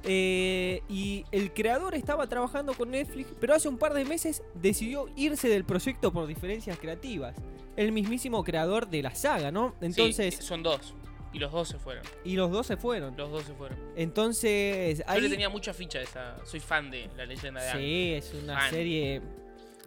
Eh, 0.08 0.82
y 0.88 1.24
el 1.32 1.52
creador 1.52 1.94
estaba 1.94 2.28
trabajando 2.28 2.74
con 2.74 2.90
Netflix, 2.90 3.32
pero 3.40 3.54
hace 3.54 3.68
un 3.68 3.78
par 3.78 3.92
de 3.94 4.04
meses 4.04 4.42
decidió 4.54 5.08
irse 5.16 5.48
del 5.48 5.64
proyecto 5.64 6.12
por 6.12 6.26
diferencias 6.26 6.78
creativas. 6.78 7.34
El 7.76 7.92
mismísimo 7.92 8.44
creador 8.44 8.88
de 8.88 9.02
la 9.02 9.14
saga, 9.14 9.50
¿no? 9.50 9.74
Entonces, 9.80 10.36
Sí, 10.36 10.42
son 10.42 10.62
dos. 10.62 10.94
Y 11.32 11.38
los 11.38 11.52
dos 11.52 11.68
se 11.68 11.78
fueron. 11.78 12.02
y 12.24 12.36
los 12.36 12.50
dos 12.50 12.66
se 12.66 12.76
fueron. 12.76 13.16
Los 13.16 13.30
dos 13.30 13.42
se 13.44 13.52
fueron. 13.54 13.78
Entonces, 13.96 14.98
Yo 14.98 15.04
ahí... 15.08 15.20
le 15.20 15.28
tenía 15.28 15.48
mucha 15.48 15.74
ficha 15.74 15.98
a 15.98 16.02
esa. 16.02 16.36
Soy 16.46 16.60
fan 16.60 16.90
de 16.90 17.10
la 17.16 17.26
leyenda 17.26 17.62
de. 17.62 17.72
Sí, 17.72 18.12
es 18.14 18.32
una 18.42 18.58
Fan. 18.60 18.70
serie 18.70 19.20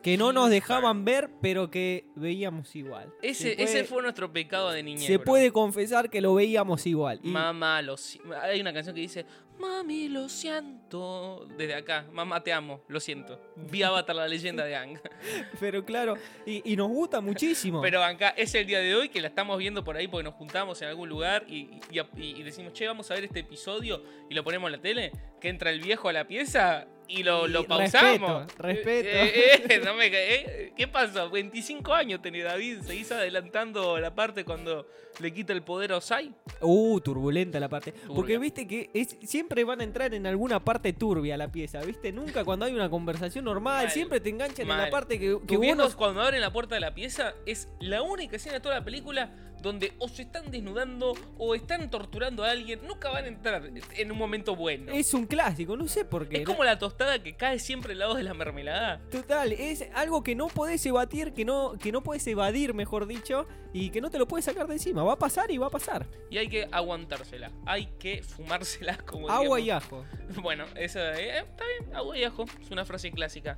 que 0.01 0.17
no 0.17 0.31
nos 0.33 0.49
dejaban 0.49 1.05
ver, 1.05 1.29
pero 1.41 1.69
que 1.69 2.05
veíamos 2.15 2.75
igual. 2.75 3.13
Ese, 3.21 3.51
puede- 3.51 3.63
ese 3.63 3.83
fue 3.83 4.01
nuestro 4.01 4.31
pecado 4.31 4.71
de 4.71 4.83
niñez. 4.83 5.05
Se 5.05 5.17
bro. 5.17 5.25
puede 5.25 5.51
confesar 5.51 6.09
que 6.09 6.21
lo 6.21 6.33
veíamos 6.33 6.85
igual. 6.87 7.19
Y- 7.23 7.29
Mamá, 7.29 7.81
lo 7.81 7.95
Hay 8.41 8.61
una 8.61 8.73
canción 8.73 8.95
que 8.95 9.01
dice: 9.01 9.25
Mami, 9.59 10.07
lo 10.07 10.29
siento. 10.29 11.45
Desde 11.57 11.75
acá, 11.75 12.05
mamá, 12.11 12.41
te 12.43 12.53
amo, 12.53 12.81
lo 12.87 12.99
siento. 12.99 13.39
Vi 13.55 13.83
Avatar 13.83 14.15
la 14.15 14.27
leyenda 14.27 14.63
de 14.65 14.75
Ang. 14.75 14.99
pero 15.59 15.83
claro, 15.83 16.15
y, 16.45 16.71
y 16.71 16.75
nos 16.75 16.87
gusta 16.87 17.19
muchísimo. 17.21 17.81
Pero 17.81 18.03
acá 18.03 18.29
es 18.29 18.53
el 18.55 18.65
día 18.65 18.79
de 18.79 18.95
hoy 18.95 19.09
que 19.09 19.21
la 19.21 19.27
estamos 19.27 19.57
viendo 19.57 19.83
por 19.83 19.97
ahí 19.97 20.07
porque 20.07 20.23
nos 20.23 20.33
juntamos 20.35 20.81
en 20.81 20.87
algún 20.87 21.09
lugar 21.09 21.45
y- 21.47 21.69
y- 21.91 21.99
y 22.39 22.43
decimos, 22.43 22.73
che, 22.73 22.87
vamos 22.87 23.09
a 23.11 23.15
ver 23.15 23.25
este 23.25 23.39
episodio 23.41 24.03
y 24.29 24.33
lo 24.33 24.43
ponemos 24.43 24.67
en 24.69 24.71
la 24.77 24.81
tele. 24.81 25.11
Que 25.41 25.49
entra 25.49 25.69
el 25.71 25.81
viejo 25.81 26.09
a 26.09 26.13
la 26.13 26.25
pieza 26.27 26.87
y 27.09 27.23
lo, 27.23 27.47
lo 27.47 27.65
pausamos. 27.65 28.45
respeto, 28.57 28.61
respeto. 28.61 29.09
Eh, 29.09 29.31
eh, 29.35 29.65
eh, 29.67 29.81
no 29.83 29.95
me 29.95 30.07
eh, 30.07 30.73
¿Qué 30.77 30.87
pasó? 30.87 31.29
25 31.29 31.93
años 31.93 32.21
tenés 32.21 32.43
David. 32.45 32.81
¿Seguís 32.83 33.11
adelantando 33.11 33.99
la 33.99 34.13
parte 34.13 34.45
cuando 34.45 34.87
le 35.19 35.33
quita 35.33 35.51
el 35.51 35.63
poder 35.63 35.91
a 35.91 35.97
Osai? 35.97 36.31
Uh, 36.61 36.99
turbulenta 37.01 37.59
la 37.59 37.67
parte. 37.67 37.93
Porque 38.13 38.37
viste 38.37 38.67
que 38.67 38.91
es, 38.93 39.17
siempre 39.23 39.63
van 39.63 39.81
a 39.81 39.83
entrar 39.83 40.13
en 40.13 40.27
alguna 40.27 40.63
parte 40.63 40.93
turbia 40.93 41.35
la 41.35 41.51
pieza, 41.51 41.81
¿viste? 41.81 42.11
Nunca 42.11 42.45
cuando 42.45 42.65
hay 42.65 42.73
una 42.73 42.89
conversación 42.89 43.45
normal, 43.45 43.59
Mal, 43.59 43.91
siempre 43.91 44.19
te 44.19 44.29
enganchan 44.29 44.69
en 44.69 44.77
la 44.77 44.89
parte 44.89 45.19
que, 45.19 45.37
que 45.45 45.57
viejos 45.57 45.87
uno... 45.87 45.97
cuando 45.97 46.21
abren 46.21 46.39
la 46.39 46.53
puerta 46.53 46.75
de 46.75 46.81
la 46.81 46.93
pieza 46.93 47.33
es 47.45 47.67
la 47.79 48.01
única 48.01 48.37
escena 48.37 48.55
de 48.55 48.59
toda 48.61 48.75
la 48.75 48.85
película 48.85 49.31
donde 49.61 49.93
o 49.99 50.07
se 50.07 50.23
están 50.23 50.51
desnudando 50.51 51.13
o 51.37 51.55
están 51.55 51.89
torturando 51.89 52.43
a 52.43 52.51
alguien. 52.51 52.79
Nunca 52.85 53.09
van 53.09 53.25
a 53.25 53.27
entrar 53.27 53.69
en 53.97 54.11
un 54.11 54.17
momento 54.17 54.55
bueno. 54.55 54.91
Es 54.91 55.13
un 55.13 55.25
clásico, 55.25 55.75
no 55.77 55.87
sé 55.87 56.05
por 56.05 56.27
qué. 56.27 56.39
Es 56.39 56.45
como 56.45 56.63
la 56.63 56.79
tostada 56.79 57.21
que 57.21 57.35
cae 57.35 57.59
siempre 57.59 57.93
al 57.93 57.99
lado 57.99 58.15
de 58.15 58.23
la 58.23 58.33
mermelada. 58.33 59.01
Total, 59.09 59.51
es 59.51 59.85
algo 59.93 60.23
que 60.23 60.35
no 60.35 60.47
podés 60.47 60.85
evadir, 60.85 61.33
que 61.33 61.45
no, 61.45 61.73
que 61.79 61.91
no 61.91 62.01
podés 62.01 62.25
evadir, 62.27 62.73
mejor 62.73 63.07
dicho, 63.07 63.47
y 63.73 63.89
que 63.89 64.01
no 64.01 64.09
te 64.09 64.17
lo 64.17 64.27
puedes 64.27 64.45
sacar 64.45 64.67
de 64.67 64.73
encima. 64.73 65.03
Va 65.03 65.13
a 65.13 65.19
pasar 65.19 65.51
y 65.51 65.57
va 65.57 65.67
a 65.67 65.71
pasar. 65.71 66.07
Y 66.29 66.37
hay 66.37 66.47
que 66.47 66.67
aguantársela. 66.71 67.51
Hay 67.65 67.87
que 67.99 68.23
fumársela 68.23 68.97
como 69.05 69.29
Agua 69.29 69.59
y 69.59 69.69
ajo. 69.69 70.05
Bueno, 70.41 70.65
esa 70.75 71.19
eh, 71.19 71.39
está 71.39 71.63
bien, 71.79 71.95
agua 71.95 72.17
y 72.17 72.23
ajo. 72.23 72.45
Es 72.61 72.71
una 72.71 72.85
frase 72.85 73.11
clásica. 73.11 73.57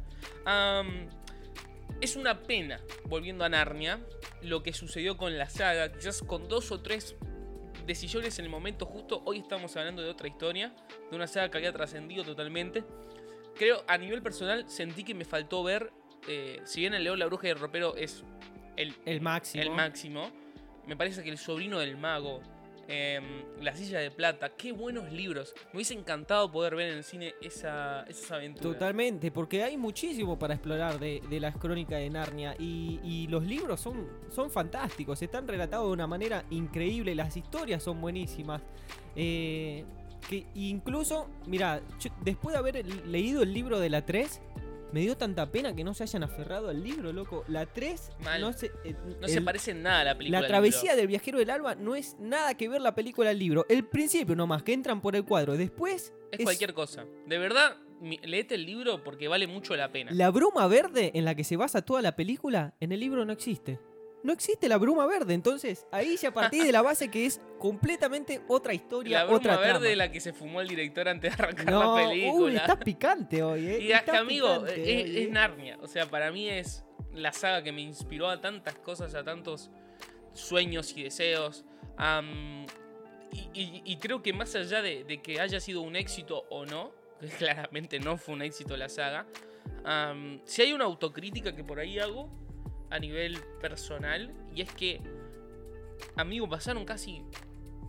Es 2.01 2.15
una 2.15 2.41
pena, 2.43 2.79
volviendo 3.05 3.43
a 3.45 3.49
Narnia, 3.49 3.99
lo 4.41 4.63
que 4.63 4.73
sucedió 4.73 5.17
con 5.17 5.37
la 5.37 5.49
saga. 5.49 5.91
Quizás 5.91 6.21
con 6.21 6.47
dos 6.47 6.71
o 6.71 6.81
tres 6.81 7.15
decisiones 7.85 8.37
en 8.39 8.45
el 8.45 8.51
momento 8.51 8.85
justo. 8.85 9.21
Hoy 9.25 9.39
estamos 9.39 9.75
hablando 9.77 10.01
de 10.01 10.09
otra 10.09 10.27
historia, 10.27 10.73
de 11.09 11.15
una 11.15 11.27
saga 11.27 11.49
que 11.49 11.57
había 11.57 11.71
trascendido 11.71 12.23
totalmente. 12.23 12.83
Creo, 13.55 13.83
a 13.87 13.97
nivel 13.97 14.21
personal, 14.21 14.67
sentí 14.69 15.03
que 15.03 15.13
me 15.13 15.25
faltó 15.25 15.63
ver. 15.63 15.91
eh, 16.27 16.61
si 16.65 16.81
bien 16.81 16.93
el 16.93 17.03
León, 17.03 17.19
la 17.19 17.25
Bruja 17.25 17.47
y 17.47 17.51
el 17.51 17.59
Ropero 17.59 17.95
es 17.95 18.23
el, 18.77 18.95
El 19.05 19.21
máximo. 19.21 19.63
el 19.63 19.69
máximo. 19.71 20.31
Me 20.87 20.95
parece 20.95 21.23
que 21.23 21.29
el 21.29 21.37
sobrino 21.37 21.79
del 21.79 21.97
mago, 21.97 22.41
em, 22.91 23.23
La 23.61 23.75
silla 23.75 23.99
de 23.99 24.11
plata, 24.11 24.49
qué 24.55 24.71
buenos 24.71 25.11
libros. 25.11 25.53
Me 25.67 25.77
hubiese 25.77 25.93
encantado 25.93 26.51
poder 26.51 26.75
ver 26.75 26.89
en 26.89 26.97
el 26.97 27.03
cine 27.03 27.33
esa, 27.41 28.03
esas 28.03 28.31
aventuras. 28.31 28.73
Totalmente, 28.73 29.31
porque 29.31 29.63
hay 29.63 29.77
muchísimo 29.77 30.37
para 30.37 30.55
explorar 30.55 30.99
de, 30.99 31.21
de 31.29 31.39
las 31.39 31.55
crónicas 31.57 31.99
de 31.99 32.09
Narnia 32.09 32.55
y, 32.59 33.27
los 33.29 33.45
libros 33.45 33.79
son, 33.79 34.07
son 34.29 34.49
fantásticos, 34.51 35.21
están 35.21 35.47
relatados 35.47 35.87
de 35.87 35.93
una 35.93 36.07
manera 36.07 36.43
increíble, 36.49 37.15
las 37.15 37.37
historias 37.37 37.83
son 37.83 38.01
buenísimas. 38.01 38.61
Eh, 39.15 39.85
que 40.29 40.45
incluso, 40.55 41.27
mira, 41.47 41.81
después 42.21 42.53
de 42.53 42.59
haber 42.59 42.85
leído 43.07 43.41
el 43.43 43.53
libro 43.53 43.79
de 43.79 43.89
la 43.89 44.05
3, 44.05 44.41
me 44.91 44.99
dio 45.01 45.15
tanta 45.17 45.51
pena 45.51 45.75
que 45.75 45.83
no 45.83 45.93
se 45.93 46.03
hayan 46.03 46.23
aferrado 46.23 46.69
al 46.69 46.83
libro, 46.83 47.13
loco. 47.13 47.43
La 47.47 47.65
3 47.65 48.11
Mal. 48.23 48.41
no 48.41 48.53
se, 48.53 48.67
eh, 48.83 48.95
No 49.19 49.27
se 49.27 49.37
el- 49.37 49.43
parece 49.43 49.71
en 49.71 49.83
nada 49.83 50.01
a 50.01 50.03
la 50.03 50.17
película. 50.17 50.41
La 50.41 50.47
travesía 50.47 50.95
del 50.95 51.07
viajero 51.07 51.39
del 51.39 51.49
alba 51.49 51.75
no 51.75 51.95
es 51.95 52.17
nada 52.19 52.55
que 52.55 52.67
ver 52.69 52.81
la 52.81 52.93
película 52.95 53.29
del 53.29 53.39
libro. 53.39 53.65
El 53.69 53.85
principio 53.85 54.35
nomás, 54.35 54.63
que 54.63 54.73
entran 54.73 55.01
por 55.01 55.15
el 55.15 55.23
cuadro. 55.25 55.57
Después 55.57 56.13
Es 56.31 56.43
cualquier 56.43 56.73
cosa. 56.73 57.05
De 57.27 57.37
verdad, 57.37 57.77
leete 58.23 58.55
el 58.55 58.65
libro 58.65 59.03
porque 59.03 59.27
vale 59.27 59.47
mucho 59.47 59.75
la 59.75 59.91
pena. 59.91 60.11
La 60.13 60.29
bruma 60.31 60.67
verde 60.67 61.11
en 61.13 61.25
la 61.25 61.35
que 61.35 61.43
se 61.43 61.55
basa 61.57 61.81
toda 61.83 62.01
la 62.01 62.15
película, 62.15 62.73
en 62.79 62.91
el 62.91 62.99
libro 62.99 63.25
no 63.25 63.31
existe. 63.33 63.79
No 64.23 64.33
existe 64.33 64.69
la 64.69 64.77
bruma 64.77 65.05
verde, 65.07 65.33
entonces 65.33 65.87
ahí 65.91 66.15
ya 66.17 66.31
partí 66.33 66.59
de 66.63 66.71
la 66.71 66.81
base 66.81 67.09
que 67.09 67.25
es 67.25 67.41
completamente 67.57 68.41
otra 68.47 68.73
historia, 68.73 69.19
La 69.19 69.23
bruma 69.25 69.37
otra 69.37 69.57
verde 69.57 69.79
trama. 69.89 69.95
la 69.95 70.11
que 70.11 70.19
se 70.19 70.31
fumó 70.33 70.61
el 70.61 70.67
director 70.67 71.07
antes 71.09 71.35
de 71.35 71.43
arrancar 71.43 71.65
No, 71.65 71.97
la 71.97 72.03
uy, 72.07 72.09
película. 72.19 72.59
estás 72.59 72.77
picante 72.77 73.41
hoy, 73.43 73.67
eh. 73.67 73.79
y 73.81 73.91
Estás 73.91 74.17
amigo, 74.19 74.65
es, 74.67 74.73
hoy, 74.73 74.81
es 74.89 75.27
eh. 75.27 75.29
Narnia. 75.31 75.77
O 75.81 75.87
sea, 75.87 76.05
para 76.05 76.31
mí 76.31 76.47
es 76.49 76.83
la 77.13 77.31
saga 77.33 77.63
que 77.63 77.71
me 77.71 77.81
inspiró 77.81 78.29
a 78.29 78.39
tantas 78.41 78.75
cosas, 78.75 79.15
a 79.15 79.23
tantos 79.23 79.69
sueños 80.33 80.95
y 80.95 81.03
deseos. 81.03 81.65
y, 83.31 83.49
y- 83.61 83.81
y 83.85 83.97
creo 83.97 84.21
que 84.21 84.33
más 84.33 84.53
allá 84.55 84.81
de, 84.81 85.03
de 85.03 85.21
que 85.21 85.39
haya 85.39 85.59
sido 85.59 85.81
un 85.81 85.95
éxito 85.95 86.45
o 86.49 86.65
no, 86.65 86.91
que 87.21 87.27
claramente 87.27 87.99
no 87.99 88.17
fue 88.17 88.35
un 88.35 88.41
éxito 88.41 88.75
la 88.77 88.89
saga, 88.89 89.25
si 90.45 90.61
hay 90.61 90.73
una 90.73 90.85
autocrítica 90.85 91.55
que 91.55 91.63
por 91.63 91.79
ahí 91.79 91.97
hago 91.99 92.29
a 92.91 92.99
nivel 92.99 93.39
personal, 93.59 94.31
y 94.53 94.61
es 94.61 94.71
que, 94.73 95.01
amigo, 96.15 96.47
pasaron 96.47 96.85
casi, 96.85 97.23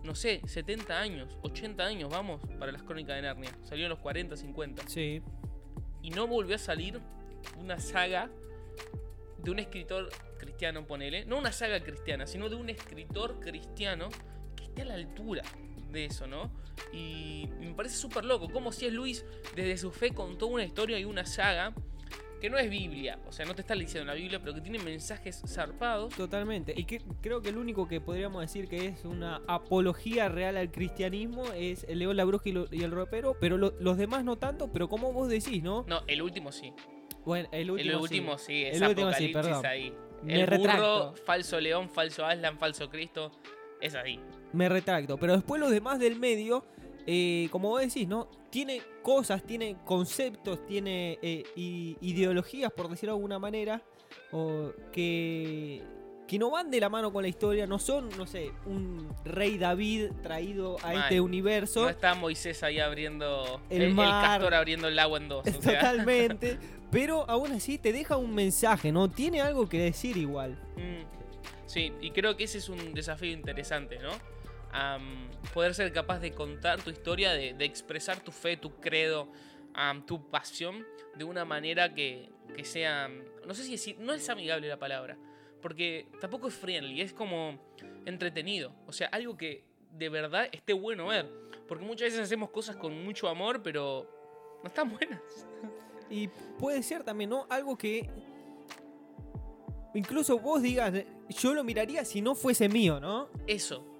no 0.04 0.14
sé, 0.14 0.40
70 0.46 0.98
años, 0.98 1.36
80 1.42 1.84
años, 1.84 2.10
vamos, 2.10 2.40
para 2.58 2.72
las 2.72 2.82
crónicas 2.82 3.16
de 3.16 3.22
Narnia. 3.22 3.50
Salió 3.62 3.84
en 3.86 3.90
los 3.90 3.98
40, 3.98 4.36
50 4.36 4.88
Sí. 4.88 5.22
y 6.02 6.10
no 6.10 6.26
volvió 6.26 6.56
a 6.56 6.58
salir 6.58 7.00
una 7.58 7.78
saga 7.80 8.30
de 9.38 9.50
un 9.50 9.58
escritor 9.58 10.08
cristiano, 10.38 10.86
ponele. 10.86 11.24
No 11.24 11.36
una 11.38 11.52
saga 11.52 11.80
cristiana, 11.82 12.26
sino 12.26 12.48
de 12.48 12.56
un 12.56 12.70
escritor 12.70 13.40
cristiano 13.40 14.08
que 14.56 14.64
esté 14.64 14.82
a 14.82 14.84
la 14.86 14.94
altura 14.94 15.42
de 15.90 16.04
eso, 16.06 16.26
¿no? 16.26 16.50
Y 16.92 17.48
me 17.60 17.74
parece 17.74 17.96
súper 17.96 18.24
loco. 18.24 18.50
Como 18.50 18.72
si 18.72 18.86
es 18.86 18.92
Luis, 18.92 19.24
desde 19.54 19.76
su 19.76 19.90
fe, 19.90 20.12
contó 20.14 20.46
una 20.46 20.64
historia 20.64 20.98
y 20.98 21.04
una 21.04 21.26
saga 21.26 21.74
que 22.42 22.50
no 22.50 22.58
es 22.58 22.68
Biblia. 22.68 23.18
O 23.26 23.32
sea, 23.32 23.46
no 23.46 23.54
te 23.54 23.60
está 23.62 23.74
diciendo 23.74 24.04
la 24.12 24.14
Biblia, 24.18 24.38
pero 24.40 24.52
que 24.52 24.60
tiene 24.60 24.78
mensajes 24.80 25.40
zarpados. 25.46 26.12
Totalmente. 26.14 26.74
Y 26.76 26.84
que, 26.84 27.00
creo 27.20 27.40
que 27.40 27.48
el 27.50 27.56
único 27.56 27.86
que 27.88 28.00
podríamos 28.00 28.42
decir 28.42 28.68
que 28.68 28.86
es 28.88 29.04
una 29.04 29.40
apología 29.48 30.28
real 30.28 30.56
al 30.56 30.70
cristianismo 30.72 31.44
es 31.56 31.84
el 31.88 32.00
León 32.00 32.16
Labrusca 32.16 32.48
y, 32.48 32.52
lo- 32.52 32.66
y 32.70 32.82
el 32.82 32.90
Ropero, 32.90 33.36
pero 33.40 33.56
lo- 33.56 33.72
los 33.80 33.96
demás 33.96 34.24
no 34.24 34.36
tanto, 34.36 34.70
pero 34.72 34.88
como 34.88 35.12
vos 35.12 35.28
decís, 35.28 35.62
¿no? 35.62 35.84
No, 35.88 36.02
el 36.08 36.20
último 36.20 36.50
sí. 36.52 36.72
Bueno, 37.24 37.48
el 37.52 37.70
último, 37.70 37.90
el 37.90 37.96
sí. 37.96 38.02
último 38.02 38.38
sí, 38.38 38.64
es 38.64 38.76
El 38.76 38.88
último 38.88 39.12
sí, 39.12 39.28
perdón. 39.28 39.64
ahí. 39.64 39.94
Me 40.24 40.34
el 40.34 40.46
burro, 40.46 40.56
retracto. 40.58 41.14
falso 41.24 41.60
león, 41.60 41.88
falso 41.88 42.26
Aslan, 42.26 42.58
falso 42.58 42.90
Cristo. 42.90 43.30
Es 43.80 43.94
ahí. 43.94 44.20
Me 44.52 44.68
retracto. 44.68 45.16
Pero 45.16 45.34
después 45.34 45.60
los 45.60 45.70
demás 45.70 45.98
del 45.98 46.16
medio, 46.16 46.64
eh, 47.06 47.48
como 47.50 47.68
vos 47.70 47.80
decís, 47.80 48.06
¿no? 48.08 48.28
Tiene 48.50 48.82
cosas, 49.02 49.42
tiene 49.44 49.76
conceptos, 49.84 50.64
tiene 50.66 51.18
eh, 51.22 51.44
ideologías, 51.56 52.70
por 52.72 52.88
decirlo 52.88 53.14
de 53.14 53.18
alguna 53.18 53.38
manera, 53.38 53.82
o 54.30 54.72
que, 54.92 55.82
que 56.28 56.38
no 56.38 56.50
van 56.50 56.70
de 56.70 56.80
la 56.80 56.88
mano 56.88 57.12
con 57.12 57.22
la 57.22 57.28
historia, 57.28 57.66
no 57.66 57.78
son, 57.78 58.08
no 58.16 58.26
sé, 58.26 58.52
un 58.66 59.08
rey 59.24 59.58
David 59.58 60.10
traído 60.22 60.76
a 60.82 60.94
este 60.94 61.20
universo. 61.20 61.82
No 61.82 61.88
está 61.88 62.14
Moisés 62.14 62.62
ahí 62.62 62.78
abriendo. 62.78 63.60
El 63.70 63.82
El, 63.82 63.88
el 63.88 63.94
mar. 63.94 64.22
castor 64.24 64.54
abriendo 64.54 64.88
el 64.88 64.98
agua 64.98 65.18
en 65.18 65.28
dos. 65.28 65.46
o 65.46 65.62
sea. 65.62 65.80
Totalmente. 65.80 66.58
Pero 66.92 67.24
aún 67.28 67.52
así 67.52 67.78
te 67.78 67.90
deja 67.90 68.18
un 68.18 68.34
mensaje, 68.34 68.92
¿no? 68.92 69.08
Tiene 69.08 69.40
algo 69.40 69.66
que 69.66 69.78
decir 69.80 70.16
igual. 70.18 70.58
Mm, 70.76 71.22
Sí, 71.64 71.90
y 72.02 72.10
creo 72.10 72.36
que 72.36 72.44
ese 72.44 72.58
es 72.58 72.68
un 72.68 72.92
desafío 72.92 73.30
interesante, 73.32 73.98
¿no? 73.98 74.10
Am, 74.72 75.30
poder 75.52 75.74
ser 75.74 75.92
capaz 75.92 76.18
de 76.20 76.32
contar 76.32 76.82
tu 76.82 76.90
historia, 76.90 77.32
de, 77.32 77.54
de 77.54 77.64
expresar 77.64 78.20
tu 78.20 78.32
fe, 78.32 78.56
tu 78.56 78.80
credo, 78.80 79.28
tu 80.06 80.30
pasión 80.30 80.86
de 81.16 81.24
una 81.24 81.44
manera 81.44 81.94
que, 81.94 82.30
que 82.56 82.64
sea. 82.64 83.08
No 83.46 83.54
sé 83.54 83.64
si 83.64 83.72
decir. 83.72 83.98
No 83.98 84.12
es 84.12 84.28
amigable 84.28 84.68
la 84.68 84.78
palabra. 84.78 85.16
Porque 85.60 86.08
tampoco 86.20 86.48
es 86.48 86.54
friendly, 86.54 87.00
es 87.00 87.12
como 87.12 87.58
entretenido. 88.04 88.74
O 88.86 88.92
sea, 88.92 89.08
algo 89.08 89.36
que 89.36 89.64
de 89.92 90.08
verdad 90.08 90.48
esté 90.50 90.72
bueno 90.72 91.06
ver. 91.06 91.30
Porque 91.68 91.84
muchas 91.84 92.06
veces 92.06 92.20
hacemos 92.20 92.50
cosas 92.50 92.76
con 92.76 93.04
mucho 93.04 93.28
amor, 93.28 93.62
pero 93.62 94.08
no 94.62 94.68
están 94.68 94.90
buenas. 94.90 95.20
Y 96.10 96.28
puede 96.58 96.82
ser 96.82 97.04
también, 97.04 97.30
¿no? 97.30 97.46
Algo 97.48 97.78
que 97.78 98.10
incluso 99.94 100.38
vos 100.38 100.60
digas, 100.62 100.92
yo 101.28 101.54
lo 101.54 101.64
miraría 101.64 102.04
si 102.04 102.20
no 102.20 102.34
fuese 102.34 102.68
mío, 102.68 103.00
¿no? 103.00 103.28
Eso. 103.46 103.91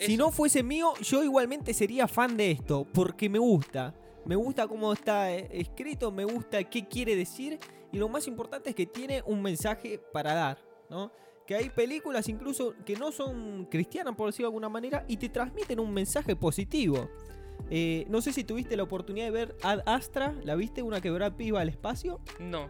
Si 0.00 0.16
no 0.16 0.30
fuese 0.30 0.62
mío, 0.62 0.94
yo 1.02 1.22
igualmente 1.22 1.74
sería 1.74 2.08
fan 2.08 2.36
de 2.36 2.50
esto, 2.50 2.86
porque 2.92 3.28
me 3.28 3.38
gusta. 3.38 3.94
Me 4.24 4.36
gusta 4.36 4.66
cómo 4.66 4.92
está 4.92 5.32
eh, 5.32 5.48
escrito, 5.52 6.10
me 6.10 6.24
gusta 6.24 6.62
qué 6.64 6.86
quiere 6.86 7.16
decir, 7.16 7.58
y 7.92 7.98
lo 7.98 8.08
más 8.08 8.26
importante 8.26 8.70
es 8.70 8.76
que 8.76 8.86
tiene 8.86 9.22
un 9.26 9.42
mensaje 9.42 9.98
para 10.12 10.34
dar, 10.34 10.58
¿no? 10.88 11.10
Que 11.46 11.54
hay 11.54 11.70
películas 11.70 12.28
incluso 12.28 12.74
que 12.84 12.96
no 12.96 13.12
son 13.12 13.66
cristianas, 13.66 14.14
por 14.14 14.28
decirlo 14.28 14.48
de 14.48 14.50
alguna 14.50 14.68
manera, 14.68 15.04
y 15.08 15.16
te 15.16 15.28
transmiten 15.28 15.80
un 15.80 15.92
mensaje 15.92 16.36
positivo. 16.36 17.08
Eh, 17.70 18.06
no 18.08 18.20
sé 18.20 18.32
si 18.32 18.44
tuviste 18.44 18.76
la 18.76 18.82
oportunidad 18.84 19.26
de 19.26 19.30
ver 19.30 19.56
Ad 19.62 19.80
Astra, 19.86 20.34
¿la 20.44 20.54
viste? 20.54 20.82
Una 20.82 21.00
que 21.00 21.10
Brad 21.10 21.34
Pitt 21.34 21.54
va 21.54 21.60
al 21.60 21.68
espacio. 21.68 22.20
No, 22.38 22.68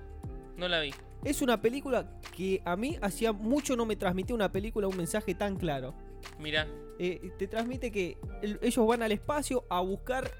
no 0.56 0.68
la 0.68 0.80
vi. 0.80 0.92
Es 1.24 1.42
una 1.42 1.60
película 1.60 2.20
que 2.34 2.62
a 2.64 2.76
mí 2.76 2.96
hacía 3.02 3.32
mucho 3.32 3.76
no 3.76 3.84
me 3.86 3.96
transmitía 3.96 4.34
una 4.34 4.50
película 4.50 4.88
un 4.88 4.96
mensaje 4.96 5.34
tan 5.34 5.56
claro. 5.56 5.94
Mirá. 6.38 6.66
Eh, 6.98 7.30
te 7.38 7.46
transmite 7.46 7.90
que 7.90 8.18
el- 8.42 8.58
ellos 8.62 8.86
van 8.86 9.02
al 9.02 9.12
espacio 9.12 9.64
a 9.70 9.80
buscar 9.80 10.30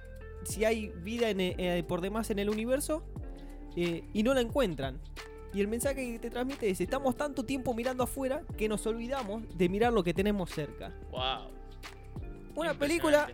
si 0.45 0.65
hay 0.65 0.89
vida 1.03 1.31
en 1.31 1.41
e- 1.41 1.55
eh, 1.59 1.83
por 1.85 2.01
demás 2.01 2.31
en 2.31 2.39
el 2.39 2.51
universo 2.51 3.03
eh, 3.77 4.05
y 4.13 4.23
no 4.23 4.35
la 4.35 4.41
encuentran. 4.41 5.01
Y 5.53 5.61
el 5.61 5.69
mensaje 5.69 6.13
que 6.13 6.19
te 6.19 6.31
transmite 6.31 6.69
es, 6.71 6.81
estamos 6.81 7.17
tanto 7.17 7.45
tiempo 7.45 7.75
mirando 7.75 8.05
afuera 8.05 8.43
que 8.57 8.69
nos 8.69 8.87
olvidamos 8.87 9.43
de 9.57 9.69
mirar 9.69 9.93
lo 9.93 10.05
que 10.05 10.15
tenemos 10.15 10.51
cerca. 10.51 10.93
Wow. 11.11 11.51
Una 12.55 12.75
película, 12.75 13.29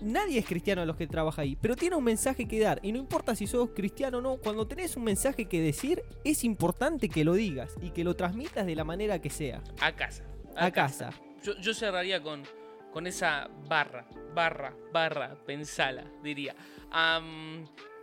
nadie 0.00 0.38
es 0.38 0.46
cristiano 0.46 0.80
de 0.82 0.86
los 0.86 0.96
que 0.96 1.06
trabaja 1.06 1.42
ahí, 1.42 1.56
pero 1.60 1.76
tiene 1.76 1.96
un 1.96 2.04
mensaje 2.04 2.46
que 2.46 2.60
dar. 2.60 2.78
Y 2.82 2.92
no 2.92 2.98
importa 2.98 3.34
si 3.34 3.46
sos 3.46 3.70
cristiano 3.74 4.18
o 4.18 4.20
no, 4.20 4.36
cuando 4.38 4.66
tenés 4.66 4.96
un 4.96 5.04
mensaje 5.04 5.46
que 5.46 5.60
decir, 5.60 6.02
es 6.24 6.44
importante 6.44 7.08
que 7.08 7.24
lo 7.24 7.34
digas 7.34 7.74
y 7.82 7.90
que 7.90 8.04
lo 8.04 8.14
transmitas 8.16 8.64
de 8.66 8.74
la 8.74 8.84
manera 8.84 9.20
que 9.20 9.30
sea. 9.30 9.62
A 9.80 9.92
casa. 9.94 10.24
A 10.56 10.70
casa. 10.70 11.10
Yo, 11.44 11.54
yo 11.58 11.74
cerraría 11.74 12.22
con, 12.22 12.42
con 12.90 13.06
esa 13.06 13.50
barra, 13.68 14.06
barra, 14.34 14.74
barra, 14.92 15.36
pensala, 15.44 16.04
diría. 16.22 16.56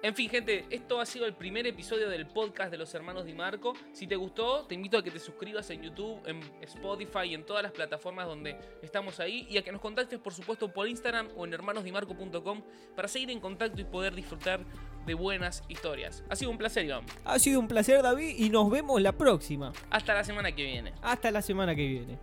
En 0.03 0.15
fin, 0.15 0.29
gente, 0.29 0.65
esto 0.69 0.99
ha 0.99 1.05
sido 1.05 1.25
el 1.25 1.33
primer 1.33 1.65
episodio 1.65 2.07
del 2.07 2.27
podcast 2.27 2.69
de 2.69 2.77
los 2.77 2.93
hermanos 2.93 3.25
Di 3.25 3.33
Marco. 3.33 3.73
Si 3.93 4.05
te 4.05 4.15
gustó, 4.15 4.65
te 4.65 4.75
invito 4.75 4.97
a 4.97 5.03
que 5.03 5.09
te 5.09 5.19
suscribas 5.19 5.69
en 5.71 5.81
YouTube, 5.81 6.19
en 6.25 6.39
Spotify 6.61 7.29
y 7.29 7.33
en 7.33 7.43
todas 7.43 7.63
las 7.63 7.71
plataformas 7.71 8.27
donde 8.27 8.57
estamos 8.83 9.19
ahí. 9.19 9.47
Y 9.49 9.57
a 9.57 9.63
que 9.63 9.71
nos 9.71 9.81
contactes, 9.81 10.19
por 10.19 10.33
supuesto, 10.33 10.71
por 10.71 10.87
Instagram 10.87 11.29
o 11.35 11.45
en 11.45 11.53
hermanosdimarco.com 11.53 12.61
para 12.95 13.07
seguir 13.07 13.31
en 13.31 13.39
contacto 13.39 13.79
y 13.81 13.85
poder 13.85 14.13
disfrutar 14.13 14.59
de 15.05 15.13
buenas 15.15 15.63
historias. 15.67 16.23
Ha 16.29 16.35
sido 16.35 16.51
un 16.51 16.57
placer, 16.57 16.85
Iván. 16.85 17.05
Ha 17.23 17.39
sido 17.39 17.59
un 17.59 17.67
placer 17.67 18.03
David 18.03 18.35
y 18.37 18.49
nos 18.49 18.69
vemos 18.69 19.01
la 19.01 19.11
próxima. 19.13 19.71
Hasta 19.89 20.13
la 20.13 20.23
semana 20.23 20.51
que 20.51 20.63
viene. 20.63 20.93
Hasta 21.01 21.31
la 21.31 21.41
semana 21.41 21.75
que 21.75 21.87
viene. 21.87 22.19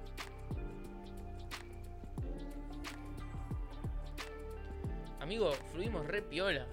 Amigo, 5.28 5.52
fluimos 5.72 6.06
re 6.06 6.22
piola. 6.22 6.66